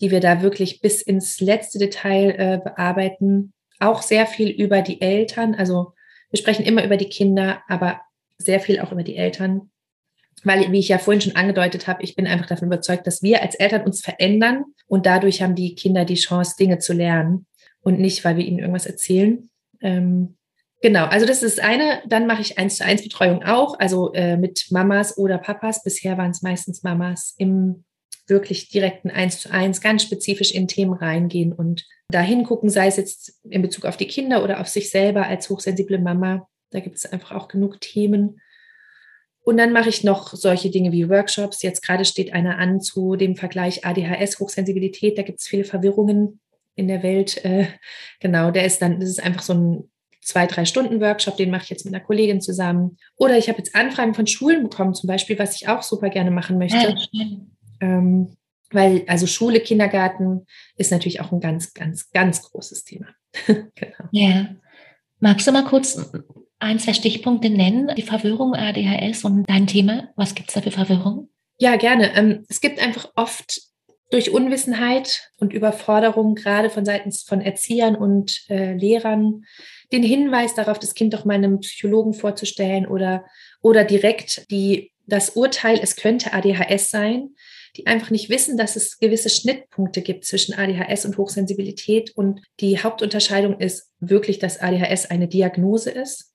die 0.00 0.10
wir 0.10 0.20
da 0.20 0.40
wirklich 0.40 0.80
bis 0.80 1.02
ins 1.02 1.40
letzte 1.40 1.78
Detail 1.78 2.30
äh, 2.30 2.60
bearbeiten 2.62 3.52
auch 3.80 4.02
sehr 4.02 4.26
viel 4.26 4.50
über 4.50 4.82
die 4.82 5.00
Eltern. 5.00 5.54
Also 5.54 5.94
wir 6.30 6.38
sprechen 6.38 6.64
immer 6.64 6.84
über 6.84 6.96
die 6.96 7.08
Kinder, 7.08 7.62
aber 7.66 8.00
sehr 8.38 8.60
viel 8.60 8.78
auch 8.80 8.92
über 8.92 9.02
die 9.02 9.16
Eltern. 9.16 9.70
Weil, 10.44 10.70
wie 10.72 10.78
ich 10.78 10.88
ja 10.88 10.98
vorhin 10.98 11.20
schon 11.20 11.36
angedeutet 11.36 11.86
habe, 11.86 12.02
ich 12.02 12.14
bin 12.14 12.26
einfach 12.26 12.46
davon 12.46 12.68
überzeugt, 12.68 13.06
dass 13.06 13.22
wir 13.22 13.42
als 13.42 13.54
Eltern 13.56 13.82
uns 13.82 14.00
verändern 14.00 14.64
und 14.86 15.04
dadurch 15.04 15.42
haben 15.42 15.54
die 15.54 15.74
Kinder 15.74 16.04
die 16.04 16.14
Chance, 16.14 16.56
Dinge 16.58 16.78
zu 16.78 16.92
lernen 16.92 17.46
und 17.82 17.98
nicht, 17.98 18.24
weil 18.24 18.36
wir 18.36 18.44
ihnen 18.44 18.58
irgendwas 18.58 18.86
erzählen. 18.86 19.50
Ähm, 19.80 20.36
genau, 20.80 21.06
also 21.06 21.26
das 21.26 21.42
ist 21.42 21.58
das 21.58 21.64
eine. 21.64 22.02
Dann 22.06 22.26
mache 22.26 22.42
ich 22.42 22.58
eins 22.58 22.76
zu 22.76 22.84
eins 22.84 23.02
Betreuung 23.02 23.42
auch, 23.42 23.78
also 23.78 24.12
äh, 24.12 24.36
mit 24.36 24.66
Mamas 24.70 25.16
oder 25.16 25.38
Papas. 25.38 25.82
Bisher 25.82 26.18
waren 26.18 26.30
es 26.30 26.42
meistens 26.42 26.82
Mamas 26.82 27.34
im 27.38 27.84
wirklich 28.26 28.68
direkten 28.68 29.10
eins 29.10 29.40
zu 29.40 29.50
eins, 29.50 29.80
ganz 29.80 30.02
spezifisch 30.02 30.52
in 30.52 30.68
Themen 30.68 30.94
reingehen 30.94 31.52
und 31.52 31.84
da 32.10 32.20
hingucken, 32.20 32.70
sei 32.70 32.86
es 32.86 32.96
jetzt 32.96 33.40
in 33.48 33.62
Bezug 33.62 33.84
auf 33.84 33.96
die 33.96 34.06
Kinder 34.06 34.42
oder 34.42 34.60
auf 34.60 34.68
sich 34.68 34.90
selber 34.90 35.26
als 35.26 35.50
hochsensible 35.50 35.98
Mama. 35.98 36.48
Da 36.70 36.80
gibt 36.80 36.96
es 36.96 37.06
einfach 37.06 37.32
auch 37.32 37.48
genug 37.48 37.80
Themen. 37.80 38.40
Und 39.42 39.56
dann 39.56 39.72
mache 39.72 39.88
ich 39.88 40.04
noch 40.04 40.34
solche 40.34 40.70
Dinge 40.70 40.92
wie 40.92 41.08
Workshops. 41.08 41.62
Jetzt 41.62 41.82
gerade 41.82 42.04
steht 42.04 42.32
einer 42.32 42.58
an 42.58 42.80
zu 42.80 43.16
dem 43.16 43.36
Vergleich 43.36 43.84
ADHS, 43.84 44.38
Hochsensibilität. 44.38 45.18
Da 45.18 45.22
gibt 45.22 45.40
es 45.40 45.46
viele 45.46 45.64
Verwirrungen 45.64 46.40
in 46.74 46.88
der 46.88 47.02
Welt. 47.02 47.44
Äh, 47.44 47.66
genau, 48.20 48.50
der 48.50 48.64
ist 48.64 48.80
dann, 48.80 49.00
das 49.00 49.08
ist 49.08 49.22
einfach 49.22 49.42
so 49.42 49.54
ein 49.54 49.90
zwei, 50.22 50.46
drei 50.46 50.64
Stunden 50.64 51.00
Workshop, 51.00 51.36
den 51.36 51.50
mache 51.50 51.64
ich 51.64 51.70
jetzt 51.70 51.84
mit 51.84 51.94
einer 51.94 52.04
Kollegin 52.04 52.40
zusammen. 52.40 52.96
Oder 53.16 53.38
ich 53.38 53.48
habe 53.48 53.58
jetzt 53.58 53.74
Anfragen 53.74 54.14
von 54.14 54.26
Schulen 54.26 54.62
bekommen, 54.62 54.94
zum 54.94 55.08
Beispiel, 55.08 55.38
was 55.38 55.60
ich 55.60 55.68
auch 55.68 55.82
super 55.82 56.08
gerne 56.10 56.30
machen 56.30 56.58
möchte. 56.58 56.94
Ja, 57.12 57.26
ähm, 57.80 58.36
weil 58.70 59.04
also 59.08 59.26
Schule, 59.26 59.60
Kindergarten 59.60 60.46
ist 60.76 60.92
natürlich 60.92 61.20
auch 61.20 61.32
ein 61.32 61.40
ganz, 61.40 61.74
ganz, 61.74 62.10
ganz 62.10 62.42
großes 62.42 62.84
Thema. 62.84 63.06
genau. 63.46 64.08
Ja. 64.12 64.54
Magst 65.18 65.46
du 65.46 65.52
mal 65.52 65.64
kurz 65.64 66.12
ein, 66.60 66.78
zwei 66.78 66.92
Stichpunkte 66.92 67.50
nennen? 67.50 67.90
Die 67.96 68.02
Verwirrung 68.02 68.54
ADHS 68.54 69.24
und 69.24 69.48
dein 69.48 69.66
Thema. 69.66 70.10
Was 70.16 70.34
gibt 70.34 70.50
es 70.50 70.54
da 70.54 70.62
für 70.62 70.70
Verwirrung? 70.70 71.28
Ja, 71.58 71.76
gerne. 71.76 72.14
Ähm, 72.16 72.44
es 72.48 72.60
gibt 72.60 72.80
einfach 72.80 73.10
oft 73.16 73.60
durch 74.10 74.32
Unwissenheit 74.32 75.30
und 75.38 75.52
Überforderung, 75.52 76.34
gerade 76.34 76.68
von 76.68 76.84
Seiten 76.84 77.12
von 77.12 77.40
Erziehern 77.40 77.94
und 77.94 78.44
äh, 78.48 78.74
Lehrern, 78.74 79.44
den 79.92 80.02
Hinweis 80.02 80.54
darauf, 80.54 80.78
das 80.78 80.94
Kind 80.94 81.14
doch 81.14 81.24
mal 81.24 81.34
einem 81.34 81.60
Psychologen 81.60 82.12
vorzustellen 82.12 82.86
oder, 82.86 83.24
oder 83.62 83.84
direkt 83.84 84.50
die, 84.50 84.92
das 85.06 85.30
Urteil, 85.30 85.78
es 85.80 85.96
könnte 85.96 86.32
ADHS 86.32 86.90
sein, 86.90 87.30
die 87.76 87.86
einfach 87.86 88.10
nicht 88.10 88.30
wissen, 88.30 88.56
dass 88.56 88.74
es 88.74 88.98
gewisse 88.98 89.30
Schnittpunkte 89.30 90.02
gibt 90.02 90.24
zwischen 90.24 90.54
ADHS 90.54 91.04
und 91.04 91.16
Hochsensibilität. 91.16 92.10
Und 92.16 92.40
die 92.58 92.82
Hauptunterscheidung 92.82 93.58
ist 93.60 93.92
wirklich, 94.00 94.40
dass 94.40 94.60
ADHS 94.60 95.06
eine 95.06 95.28
Diagnose 95.28 95.90
ist, 95.90 96.32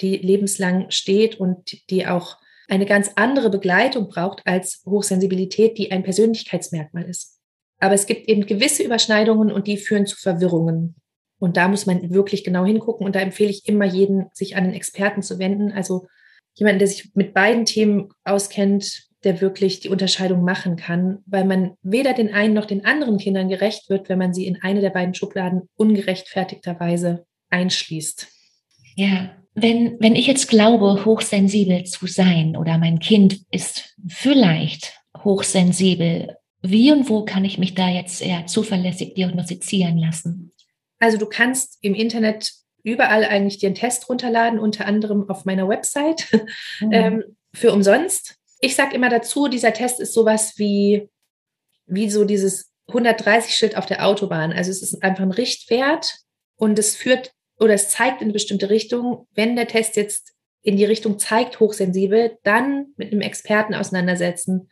die 0.00 0.16
lebenslang 0.16 0.90
steht 0.90 1.38
und 1.38 1.90
die 1.90 2.06
auch 2.06 2.38
eine 2.68 2.86
ganz 2.86 3.10
andere 3.16 3.50
Begleitung 3.50 4.08
braucht 4.08 4.46
als 4.46 4.82
Hochsensibilität, 4.86 5.78
die 5.78 5.90
ein 5.90 6.02
Persönlichkeitsmerkmal 6.02 7.04
ist. 7.04 7.38
Aber 7.80 7.94
es 7.94 8.06
gibt 8.06 8.28
eben 8.28 8.46
gewisse 8.46 8.82
Überschneidungen 8.82 9.50
und 9.50 9.66
die 9.66 9.76
führen 9.76 10.06
zu 10.06 10.16
Verwirrungen. 10.16 10.96
Und 11.38 11.56
da 11.56 11.68
muss 11.68 11.86
man 11.86 12.10
wirklich 12.12 12.44
genau 12.44 12.64
hingucken. 12.64 13.06
Und 13.06 13.14
da 13.14 13.20
empfehle 13.20 13.50
ich 13.50 13.66
immer 13.68 13.84
jeden, 13.84 14.26
sich 14.32 14.56
an 14.56 14.64
den 14.64 14.74
Experten 14.74 15.22
zu 15.22 15.38
wenden. 15.38 15.72
Also 15.72 16.06
jemanden, 16.54 16.80
der 16.80 16.88
sich 16.88 17.12
mit 17.14 17.34
beiden 17.34 17.64
Themen 17.64 18.10
auskennt, 18.24 19.08
der 19.24 19.40
wirklich 19.40 19.80
die 19.80 19.88
Unterscheidung 19.88 20.44
machen 20.44 20.76
kann, 20.76 21.18
weil 21.26 21.44
man 21.44 21.74
weder 21.82 22.12
den 22.12 22.32
einen 22.32 22.54
noch 22.54 22.66
den 22.66 22.84
anderen 22.84 23.18
Kindern 23.18 23.48
gerecht 23.48 23.88
wird, 23.88 24.08
wenn 24.08 24.18
man 24.18 24.34
sie 24.34 24.46
in 24.46 24.62
eine 24.62 24.80
der 24.80 24.90
beiden 24.90 25.14
Schubladen 25.14 25.68
ungerechtfertigterweise 25.76 27.24
einschließt. 27.50 28.28
Ja, 28.94 29.36
wenn, 29.62 29.96
wenn 30.00 30.16
ich 30.16 30.26
jetzt 30.26 30.48
glaube, 30.48 31.04
hochsensibel 31.04 31.84
zu 31.84 32.06
sein 32.06 32.56
oder 32.56 32.78
mein 32.78 32.98
Kind 32.98 33.40
ist 33.50 33.94
vielleicht 34.06 35.00
hochsensibel, 35.22 36.36
wie 36.62 36.92
und 36.92 37.08
wo 37.08 37.24
kann 37.24 37.44
ich 37.44 37.58
mich 37.58 37.74
da 37.74 37.88
jetzt 37.88 38.20
eher 38.20 38.46
zuverlässig 38.46 39.14
diagnostizieren 39.14 39.98
lassen? 39.98 40.52
Also 40.98 41.18
du 41.18 41.26
kannst 41.26 41.78
im 41.82 41.94
Internet 41.94 42.52
überall 42.82 43.24
eigentlich 43.24 43.58
dir 43.58 43.68
einen 43.68 43.74
Test 43.74 44.08
runterladen, 44.08 44.58
unter 44.58 44.86
anderem 44.86 45.28
auf 45.28 45.44
meiner 45.44 45.68
Website 45.68 46.26
mhm. 46.80 46.92
ähm, 46.92 47.24
für 47.52 47.72
umsonst 47.72 48.38
ich 48.60 48.74
sage 48.74 48.94
immer 48.94 49.08
dazu, 49.08 49.48
dieser 49.48 49.72
Test 49.72 50.00
ist 50.00 50.14
sowas 50.14 50.54
wie, 50.56 51.08
wie 51.86 52.10
so 52.10 52.24
dieses 52.24 52.72
130-Schild 52.88 53.76
auf 53.76 53.86
der 53.86 54.06
Autobahn. 54.06 54.52
Also 54.52 54.70
es 54.70 54.82
ist 54.82 55.02
einfach 55.02 55.22
ein 55.22 55.32
Richtwert 55.32 56.18
und 56.56 56.78
es 56.78 56.96
führt 56.96 57.32
oder 57.58 57.74
es 57.74 57.88
zeigt 57.88 58.20
in 58.20 58.26
eine 58.26 58.32
bestimmte 58.32 58.70
Richtung. 58.70 59.26
Wenn 59.34 59.56
der 59.56 59.66
Test 59.66 59.96
jetzt 59.96 60.34
in 60.62 60.76
die 60.76 60.84
Richtung 60.84 61.18
zeigt, 61.18 61.60
hochsensibel, 61.60 62.36
dann 62.42 62.88
mit 62.96 63.12
einem 63.12 63.20
Experten 63.20 63.74
auseinandersetzen 63.74 64.68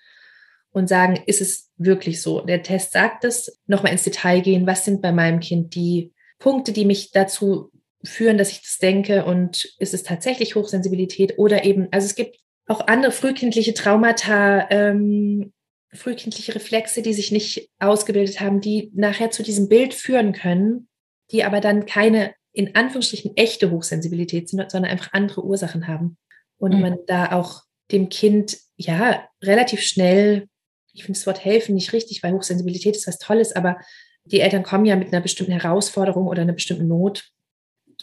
und 0.71 0.89
sagen, 0.89 1.19
ist 1.27 1.41
es 1.41 1.71
wirklich 1.77 2.21
so? 2.21 2.41
Der 2.41 2.63
Test 2.63 2.93
sagt 2.93 3.25
es, 3.25 3.61
nochmal 3.67 3.93
ins 3.93 4.05
Detail 4.05 4.41
gehen, 4.41 4.67
was 4.67 4.85
sind 4.85 5.01
bei 5.01 5.13
meinem 5.13 5.41
Kind 5.41 5.75
die 5.75 6.13
Punkte, 6.39 6.73
die 6.73 6.85
mich 6.85 7.13
dazu 7.13 7.71
führen, 8.05 8.39
dass 8.39 8.51
ich 8.51 8.63
das 8.63 8.79
denke 8.79 9.25
und 9.25 9.75
ist 9.79 9.95
es 9.95 10.03
tatsächlich 10.03 10.55
Hochsensibilität 10.55 11.39
oder 11.39 11.65
eben, 11.65 11.89
also 11.93 12.05
es 12.05 12.15
gibt 12.15 12.37
auch 12.67 12.87
andere 12.87 13.13
frühkindliche 13.13 13.75
Traumata, 13.75 14.69
ähm, 14.71 15.53
frühkindliche 15.93 16.55
Reflexe, 16.55 17.01
die 17.01 17.15
sich 17.15 17.33
nicht 17.33 17.71
ausgebildet 17.79 18.41
haben, 18.41 18.61
die 18.61 18.91
nachher 18.95 19.31
zu 19.31 19.43
diesem 19.43 19.69
Bild 19.69 19.95
führen 19.95 20.33
können, 20.33 20.89
die 21.31 21.45
aber 21.45 21.61
dann 21.61 21.87
keine 21.87 22.35
in 22.57 22.75
Anführungsstrichen 22.75 23.37
echte 23.37 23.71
Hochsensibilität 23.71 24.49
sind, 24.49 24.71
sondern 24.71 24.91
einfach 24.91 25.13
andere 25.13 25.45
Ursachen 25.45 25.87
haben. 25.89 26.17
Und 26.57 26.75
mhm. 26.75 26.81
man 26.81 26.99
da 27.07 27.33
auch 27.33 27.65
dem 27.93 28.09
Kind 28.09 28.57
ja 28.79 29.29
relativ 29.43 29.83
schnell, 29.83 30.49
ich 30.95 31.05
finde 31.05 31.19
das 31.19 31.27
Wort 31.27 31.45
helfen 31.45 31.75
nicht 31.75 31.93
richtig, 31.93 32.23
weil 32.23 32.33
Hochsensibilität 32.33 32.97
ist 32.97 33.07
was 33.07 33.19
Tolles, 33.19 33.53
aber 33.53 33.79
die 34.25 34.41
Eltern 34.41 34.63
kommen 34.63 34.87
ja 34.87 34.97
mit 34.97 35.13
einer 35.13 35.21
bestimmten 35.21 35.53
Herausforderung 35.53 36.27
oder 36.29 36.41
einer 36.41 36.55
bestimmten 36.55 36.89
Not. 36.89 37.31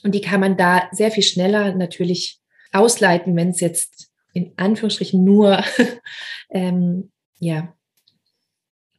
Und 0.03 0.13
die 0.13 0.21
kann 0.21 0.39
man 0.39 0.55
da 0.55 0.87
sehr 0.91 1.09
viel 1.09 1.23
schneller 1.23 1.73
natürlich 1.73 2.39
ausleiten, 2.71 3.35
wenn 3.35 3.49
es 3.49 3.59
jetzt 3.59 4.11
in 4.33 4.53
Anführungsstrichen 4.57 5.23
nur 5.23 5.63
ähm, 6.51 7.11
ja, 7.39 7.75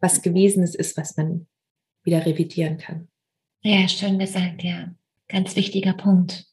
was 0.01 0.21
Gewesenes 0.21 0.75
ist, 0.75 0.97
was 0.97 1.17
man 1.17 1.47
wieder 2.03 2.27
revidieren 2.27 2.77
kann. 2.77 3.07
Ja, 3.62 3.87
schön 3.87 4.19
gesagt, 4.19 4.64
ja. 4.64 4.93
Ganz 5.29 5.57
wichtiger 5.57 5.95
Punkt. 5.95 6.45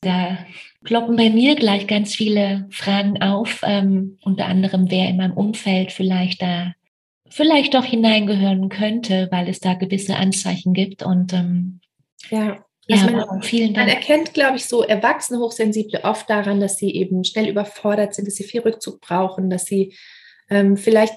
Da 0.00 0.38
ploppen 0.84 1.16
bei 1.16 1.30
mir 1.30 1.56
gleich 1.56 1.86
ganz 1.86 2.14
viele 2.14 2.68
Fragen 2.70 3.20
auf, 3.22 3.62
ähm, 3.64 4.18
unter 4.22 4.46
anderem, 4.46 4.90
wer 4.90 5.08
in 5.08 5.16
meinem 5.16 5.32
Umfeld 5.32 5.92
vielleicht 5.92 6.42
da 6.42 6.74
vielleicht 7.28 7.74
doch 7.74 7.84
hineingehören 7.84 8.68
könnte, 8.68 9.28
weil 9.30 9.48
es 9.48 9.60
da 9.60 9.74
gewisse 9.74 10.16
Anzeichen 10.16 10.72
gibt. 10.72 11.02
Und 11.02 11.32
ähm, 11.32 11.80
ja. 12.30 12.64
Also 12.88 13.06
ja, 13.08 13.26
man, 13.26 13.42
vielen 13.42 13.74
Dank. 13.74 13.88
Man 13.88 13.96
erkennt, 13.96 14.32
glaube 14.32 14.58
ich, 14.58 14.66
so 14.66 14.84
erwachsene 14.84 15.40
Hochsensible 15.40 16.04
oft 16.04 16.30
daran, 16.30 16.60
dass 16.60 16.76
sie 16.76 16.94
eben 16.94 17.24
schnell 17.24 17.48
überfordert 17.48 18.14
sind, 18.14 18.28
dass 18.28 18.36
sie 18.36 18.44
viel 18.44 18.60
Rückzug 18.60 19.00
brauchen, 19.00 19.50
dass 19.50 19.64
sie 19.64 19.96
ähm, 20.48 20.76
vielleicht, 20.76 21.14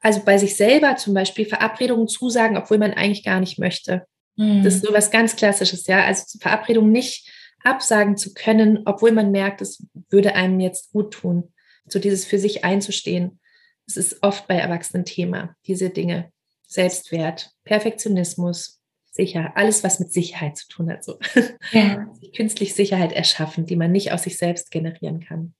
also 0.00 0.22
bei 0.24 0.38
sich 0.38 0.56
selber 0.56 0.96
zum 0.96 1.12
Beispiel 1.12 1.44
Verabredungen 1.44 2.08
zusagen, 2.08 2.56
obwohl 2.56 2.78
man 2.78 2.94
eigentlich 2.94 3.24
gar 3.24 3.40
nicht 3.40 3.58
möchte. 3.58 4.06
Mhm. 4.36 4.62
Das 4.62 4.74
ist 4.74 4.84
so 4.84 4.92
was 4.92 5.10
ganz 5.10 5.36
Klassisches, 5.36 5.86
ja. 5.86 6.04
Also 6.04 6.38
Verabredungen 6.38 6.92
nicht 6.92 7.30
absagen 7.64 8.16
zu 8.16 8.34
können, 8.34 8.80
obwohl 8.86 9.12
man 9.12 9.30
merkt, 9.30 9.60
es 9.60 9.86
würde 10.10 10.34
einem 10.34 10.60
jetzt 10.60 10.92
gut 10.92 11.12
tun. 11.12 11.52
So 11.86 11.98
dieses 11.98 12.24
für 12.24 12.38
sich 12.38 12.64
einzustehen. 12.64 13.40
Das 13.86 13.96
ist 13.96 14.22
oft 14.22 14.46
bei 14.46 14.56
Erwachsenen 14.56 15.04
Thema, 15.04 15.56
diese 15.66 15.90
Dinge 15.90 16.30
Selbstwert, 16.66 17.50
Perfektionismus, 17.64 18.80
sicher, 19.10 19.52
alles, 19.56 19.84
was 19.84 20.00
mit 20.00 20.12
Sicherheit 20.12 20.56
zu 20.56 20.68
tun 20.68 20.90
hat. 20.90 21.04
So. 21.04 21.18
Ja. 21.72 22.06
Künstlich 22.36 22.74
Sicherheit 22.74 23.12
erschaffen, 23.12 23.66
die 23.66 23.76
man 23.76 23.92
nicht 23.92 24.12
aus 24.12 24.22
sich 24.22 24.38
selbst 24.38 24.70
generieren 24.70 25.20
kann. 25.20 25.54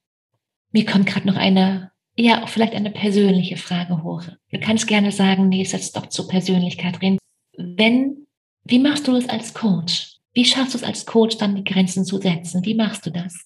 Mir 0.71 0.87
kommt 0.87 1.07
gerade 1.07 1.27
noch 1.27 1.37
eine, 1.37 1.93
ja, 2.17 2.47
vielleicht 2.47 2.73
eine 2.73 2.91
persönliche 2.91 3.59
Frage 3.59 4.03
hoch. 4.03 4.23
Du 4.51 4.59
kannst 4.59 4.87
gerne 4.87 5.13
sagen, 5.13 5.51
nee, 5.51 5.61
ist 5.61 5.73
jetzt 5.73 5.97
doch 5.97 6.07
zu 6.07 6.27
persönlich, 6.27 6.79
Kathrin. 6.79 7.19
Wenn, 7.59 8.22
wie 8.65 8.79
machst 8.79 9.07
du 9.07 9.13
das 9.13 9.29
als 9.29 9.55
Coach? 9.55 10.19
Wie 10.33 10.45
schaffst 10.45 10.75
du 10.75 10.79
es 10.79 10.85
als 10.85 11.05
Coach, 11.05 11.37
dann 11.37 11.57
die 11.57 11.65
Grenzen 11.65 12.05
zu 12.05 12.19
setzen? 12.19 12.65
Wie 12.65 12.75
machst 12.75 13.05
du 13.07 13.11
das? 13.11 13.45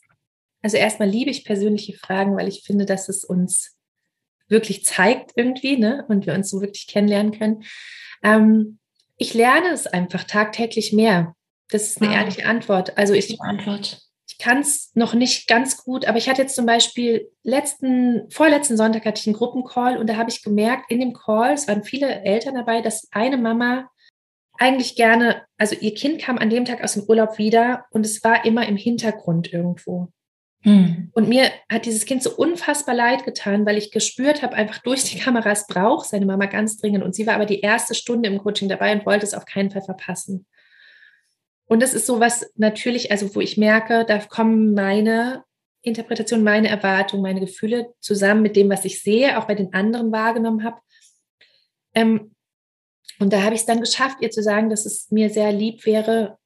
Also 0.62 0.76
erstmal 0.76 1.08
liebe 1.08 1.30
ich 1.30 1.44
persönliche 1.44 1.94
Fragen, 1.94 2.36
weil 2.36 2.48
ich 2.48 2.62
finde, 2.62 2.86
dass 2.86 3.08
es 3.08 3.24
uns 3.24 3.76
wirklich 4.48 4.84
zeigt 4.84 5.32
irgendwie, 5.34 5.76
ne? 5.76 6.04
Und 6.08 6.26
wir 6.26 6.34
uns 6.34 6.50
so 6.50 6.60
wirklich 6.60 6.86
kennenlernen 6.86 7.32
können. 7.32 7.64
Ähm, 8.22 8.78
ich 9.16 9.34
lerne 9.34 9.70
es 9.70 9.86
einfach 9.86 10.24
tagtäglich 10.24 10.92
mehr. 10.92 11.34
Das 11.70 11.88
ist 11.88 12.00
eine 12.00 12.10
wow. 12.10 12.18
ehrliche 12.18 12.46
Antwort. 12.46 12.96
Also 12.96 13.14
ich, 13.14 13.40
Antwort. 13.40 14.02
ich 14.28 14.38
kann 14.38 14.58
es 14.58 14.92
noch 14.94 15.14
nicht 15.14 15.48
ganz 15.48 15.78
gut, 15.78 16.04
aber 16.04 16.18
ich 16.18 16.28
hatte 16.28 16.42
jetzt 16.42 16.54
zum 16.54 16.66
Beispiel 16.66 17.28
letzten, 17.42 18.30
vorletzten 18.30 18.76
Sonntag 18.76 19.04
hatte 19.04 19.20
ich 19.20 19.26
einen 19.26 19.36
Gruppencall 19.36 19.96
und 19.96 20.08
da 20.08 20.16
habe 20.16 20.30
ich 20.30 20.42
gemerkt, 20.42 20.90
in 20.90 21.00
dem 21.00 21.12
Call, 21.12 21.54
es 21.54 21.66
waren 21.66 21.82
viele 21.82 22.22
Eltern 22.22 22.54
dabei, 22.54 22.82
dass 22.82 23.08
eine 23.10 23.36
Mama 23.36 23.90
eigentlich 24.58 24.96
gerne, 24.96 25.42
also 25.58 25.76
ihr 25.78 25.94
Kind 25.94 26.20
kam 26.20 26.38
an 26.38 26.50
dem 26.50 26.64
Tag 26.64 26.82
aus 26.82 26.94
dem 26.94 27.04
Urlaub 27.04 27.38
wieder 27.38 27.86
und 27.90 28.04
es 28.04 28.22
war 28.24 28.44
immer 28.44 28.66
im 28.66 28.76
Hintergrund 28.76 29.52
irgendwo. 29.52 30.08
Hm. 30.62 31.10
Und 31.12 31.28
mir 31.28 31.50
hat 31.70 31.86
dieses 31.86 32.06
Kind 32.06 32.22
so 32.22 32.34
unfassbar 32.34 32.94
leid 32.94 33.24
getan, 33.24 33.64
weil 33.66 33.78
ich 33.78 33.92
gespürt 33.92 34.42
habe, 34.42 34.56
einfach 34.56 34.78
durch 34.78 35.04
die 35.04 35.18
Kameras 35.18 35.66
braucht 35.66 36.08
seine 36.08 36.26
Mama 36.26 36.46
ganz 36.46 36.76
dringend. 36.76 37.04
Und 37.04 37.14
sie 37.14 37.26
war 37.26 37.34
aber 37.34 37.46
die 37.46 37.60
erste 37.60 37.94
Stunde 37.94 38.28
im 38.28 38.38
Coaching 38.38 38.68
dabei 38.68 38.92
und 38.92 39.06
wollte 39.06 39.24
es 39.24 39.34
auf 39.34 39.44
keinen 39.44 39.70
Fall 39.70 39.82
verpassen. 39.82 40.46
Und 41.66 41.82
das 41.82 41.94
ist 41.94 42.06
so 42.06 42.20
was 42.20 42.50
natürlich, 42.56 43.10
also 43.10 43.34
wo 43.34 43.40
ich 43.40 43.56
merke, 43.56 44.04
da 44.06 44.18
kommen 44.18 44.74
meine 44.74 45.44
Interpretation, 45.82 46.42
meine 46.42 46.68
Erwartungen, 46.68 47.22
meine 47.22 47.40
Gefühle 47.40 47.92
zusammen 48.00 48.42
mit 48.42 48.56
dem, 48.56 48.68
was 48.68 48.84
ich 48.84 49.02
sehe, 49.02 49.38
auch 49.38 49.44
bei 49.46 49.54
den 49.54 49.72
anderen 49.72 50.10
wahrgenommen 50.10 50.64
habe. 50.64 50.80
Ähm, 51.94 52.35
und 53.18 53.32
da 53.32 53.42
habe 53.42 53.54
ich 53.54 53.62
es 53.62 53.66
dann 53.66 53.80
geschafft, 53.80 54.18
ihr 54.20 54.30
zu 54.30 54.42
sagen, 54.42 54.70
dass 54.70 54.86
es 54.86 55.10
mir 55.10 55.30
sehr 55.30 55.52
lieb 55.52 55.86
wäre, 55.86 56.38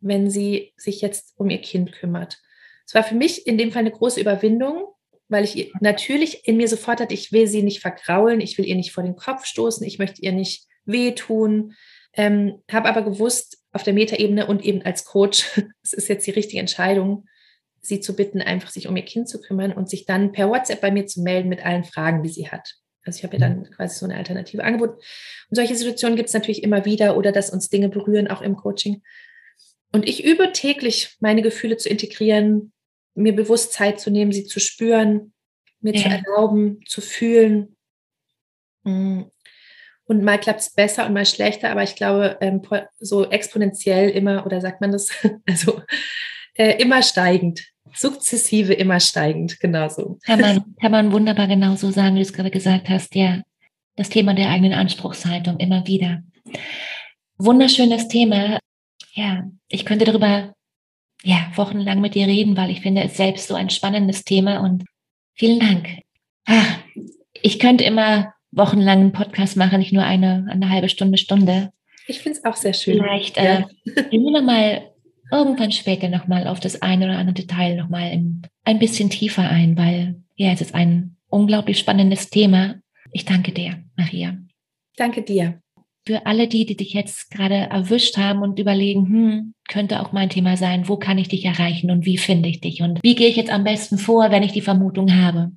wenn 0.00 0.30
sie 0.30 0.72
sich 0.76 1.00
jetzt 1.00 1.34
um 1.36 1.50
ihr 1.50 1.60
Kind 1.60 1.92
kümmert. 1.92 2.38
Es 2.86 2.94
war 2.94 3.04
für 3.04 3.14
mich 3.14 3.46
in 3.46 3.58
dem 3.58 3.72
Fall 3.72 3.80
eine 3.80 3.90
große 3.90 4.20
Überwindung, 4.20 4.84
weil 5.28 5.44
ich 5.44 5.72
natürlich 5.80 6.46
in 6.48 6.56
mir 6.56 6.68
sofort 6.68 7.00
hatte, 7.00 7.14
ich 7.14 7.32
will 7.32 7.46
sie 7.46 7.62
nicht 7.62 7.80
vergraulen, 7.80 8.40
ich 8.40 8.56
will 8.56 8.66
ihr 8.66 8.76
nicht 8.76 8.92
vor 8.92 9.04
den 9.04 9.16
Kopf 9.16 9.44
stoßen, 9.44 9.86
ich 9.86 9.98
möchte 9.98 10.22
ihr 10.22 10.32
nicht 10.32 10.66
wehtun, 10.86 11.74
ähm, 12.14 12.62
habe 12.70 12.88
aber 12.88 13.02
gewusst, 13.02 13.58
auf 13.72 13.82
der 13.82 13.92
Metaebene 13.92 14.46
und 14.46 14.64
eben 14.64 14.82
als 14.82 15.04
Coach, 15.04 15.60
es 15.82 15.92
ist 15.92 16.08
jetzt 16.08 16.26
die 16.26 16.32
richtige 16.32 16.60
Entscheidung, 16.60 17.26
sie 17.80 18.00
zu 18.00 18.16
bitten, 18.16 18.40
einfach 18.40 18.70
sich 18.70 18.88
um 18.88 18.96
ihr 18.96 19.04
Kind 19.04 19.28
zu 19.28 19.40
kümmern 19.40 19.72
und 19.72 19.88
sich 19.88 20.06
dann 20.06 20.32
per 20.32 20.48
WhatsApp 20.48 20.80
bei 20.80 20.90
mir 20.90 21.06
zu 21.06 21.20
melden 21.22 21.48
mit 21.48 21.64
allen 21.64 21.84
Fragen, 21.84 22.22
die 22.22 22.30
sie 22.30 22.48
hat. 22.48 22.74
Also 23.08 23.18
ich 23.18 23.24
habe 23.24 23.36
ja 23.36 23.40
dann 23.40 23.60
mhm. 23.60 23.70
quasi 23.70 23.98
so 23.98 24.06
eine 24.06 24.16
alternative 24.16 24.62
Angebot. 24.62 24.90
Und 24.90 25.54
solche 25.54 25.74
Situationen 25.74 26.16
gibt 26.16 26.28
es 26.28 26.34
natürlich 26.34 26.62
immer 26.62 26.84
wieder 26.84 27.16
oder 27.16 27.32
dass 27.32 27.50
uns 27.50 27.68
Dinge 27.68 27.88
berühren, 27.88 28.28
auch 28.28 28.42
im 28.42 28.56
Coaching. 28.56 29.02
Und 29.92 30.06
ich 30.06 30.24
übe 30.24 30.52
täglich, 30.52 31.16
meine 31.20 31.42
Gefühle 31.42 31.76
zu 31.76 31.88
integrieren, 31.88 32.72
mir 33.14 33.34
bewusst 33.34 33.72
Zeit 33.72 33.98
zu 33.98 34.10
nehmen, 34.10 34.32
sie 34.32 34.44
zu 34.44 34.60
spüren, 34.60 35.32
mir 35.80 35.94
ja. 35.94 36.02
zu 36.02 36.08
erlauben, 36.08 36.80
zu 36.86 37.00
fühlen. 37.00 37.76
Mm. 38.84 39.22
Und 40.04 40.22
mal 40.22 40.38
klappt 40.38 40.60
es 40.60 40.70
besser 40.70 41.06
und 41.06 41.12
mal 41.12 41.26
schlechter, 41.26 41.70
aber 41.70 41.82
ich 41.82 41.94
glaube, 41.94 42.38
ähm, 42.40 42.62
so 42.98 43.28
exponentiell 43.28 44.08
immer, 44.08 44.46
oder 44.46 44.60
sagt 44.60 44.80
man 44.80 44.92
das? 44.92 45.10
Also 45.46 45.82
äh, 46.54 46.80
immer 46.82 47.02
steigend 47.02 47.62
sukzessive 47.94 48.72
immer 48.72 49.00
steigend, 49.00 49.60
genauso. 49.60 50.18
Kann 50.24 50.40
man, 50.40 50.74
kann 50.80 50.92
man 50.92 51.12
wunderbar 51.12 51.46
genauso 51.46 51.90
sagen, 51.90 52.14
wie 52.14 52.20
du 52.20 52.26
es 52.26 52.32
gerade 52.32 52.50
gesagt 52.50 52.88
hast, 52.88 53.14
ja. 53.14 53.42
Das 53.96 54.10
Thema 54.10 54.34
der 54.34 54.50
eigenen 54.50 54.74
Anspruchshaltung 54.74 55.58
immer 55.58 55.86
wieder. 55.86 56.22
Wunderschönes 57.36 58.06
Thema. 58.08 58.58
Ja, 59.14 59.44
ich 59.68 59.84
könnte 59.84 60.04
darüber 60.04 60.54
ja, 61.24 61.50
wochenlang 61.56 62.00
mit 62.00 62.14
dir 62.14 62.26
reden, 62.26 62.56
weil 62.56 62.70
ich 62.70 62.80
finde 62.80 63.02
es 63.02 63.16
selbst 63.16 63.48
so 63.48 63.54
ein 63.54 63.70
spannendes 63.70 64.24
Thema 64.24 64.60
und 64.60 64.84
vielen 65.34 65.58
Dank. 65.58 65.88
Ach, 66.46 66.78
ich 67.32 67.58
könnte 67.58 67.84
immer 67.84 68.32
wochenlang 68.52 69.00
einen 69.00 69.12
Podcast 69.12 69.56
machen, 69.56 69.80
nicht 69.80 69.92
nur 69.92 70.04
eine, 70.04 70.46
eine 70.50 70.70
halbe 70.70 70.88
Stunde, 70.88 71.18
Stunde. 71.18 71.72
Ich 72.06 72.20
finde 72.20 72.38
es 72.38 72.44
auch 72.44 72.56
sehr 72.56 72.72
schön. 72.72 72.98
Vielleicht 72.98 73.36
ja. 73.36 73.68
äh, 73.84 74.02
nehmen 74.10 74.32
wir 74.32 74.42
mal 74.42 74.90
irgendwann 75.30 75.72
später 75.72 76.08
nochmal 76.08 76.46
auf 76.46 76.60
das 76.60 76.82
eine 76.82 77.06
oder 77.06 77.18
andere 77.18 77.34
Detail 77.34 77.76
nochmal 77.76 78.22
ein 78.64 78.78
bisschen 78.78 79.10
tiefer 79.10 79.48
ein, 79.48 79.76
weil 79.76 80.22
ja, 80.36 80.52
es 80.52 80.60
ist 80.60 80.74
ein 80.74 81.16
unglaublich 81.28 81.78
spannendes 81.78 82.30
Thema. 82.30 82.76
Ich 83.12 83.24
danke 83.24 83.52
dir, 83.52 83.82
Maria. 83.96 84.36
Danke 84.96 85.22
dir. 85.22 85.60
Für 86.06 86.26
alle 86.26 86.48
die, 86.48 86.64
die 86.64 86.76
dich 86.76 86.94
jetzt 86.94 87.30
gerade 87.30 87.54
erwischt 87.54 88.16
haben 88.16 88.42
und 88.42 88.58
überlegen, 88.58 89.06
hm, 89.06 89.54
könnte 89.68 90.00
auch 90.00 90.12
mein 90.12 90.30
Thema 90.30 90.56
sein, 90.56 90.88
wo 90.88 90.96
kann 90.96 91.18
ich 91.18 91.28
dich 91.28 91.44
erreichen 91.44 91.90
und 91.90 92.06
wie 92.06 92.16
finde 92.16 92.48
ich 92.48 92.60
dich 92.60 92.80
und 92.82 93.00
wie 93.02 93.14
gehe 93.14 93.28
ich 93.28 93.36
jetzt 93.36 93.50
am 93.50 93.64
besten 93.64 93.98
vor, 93.98 94.30
wenn 94.30 94.42
ich 94.42 94.52
die 94.52 94.62
Vermutung 94.62 95.14
habe? 95.14 95.52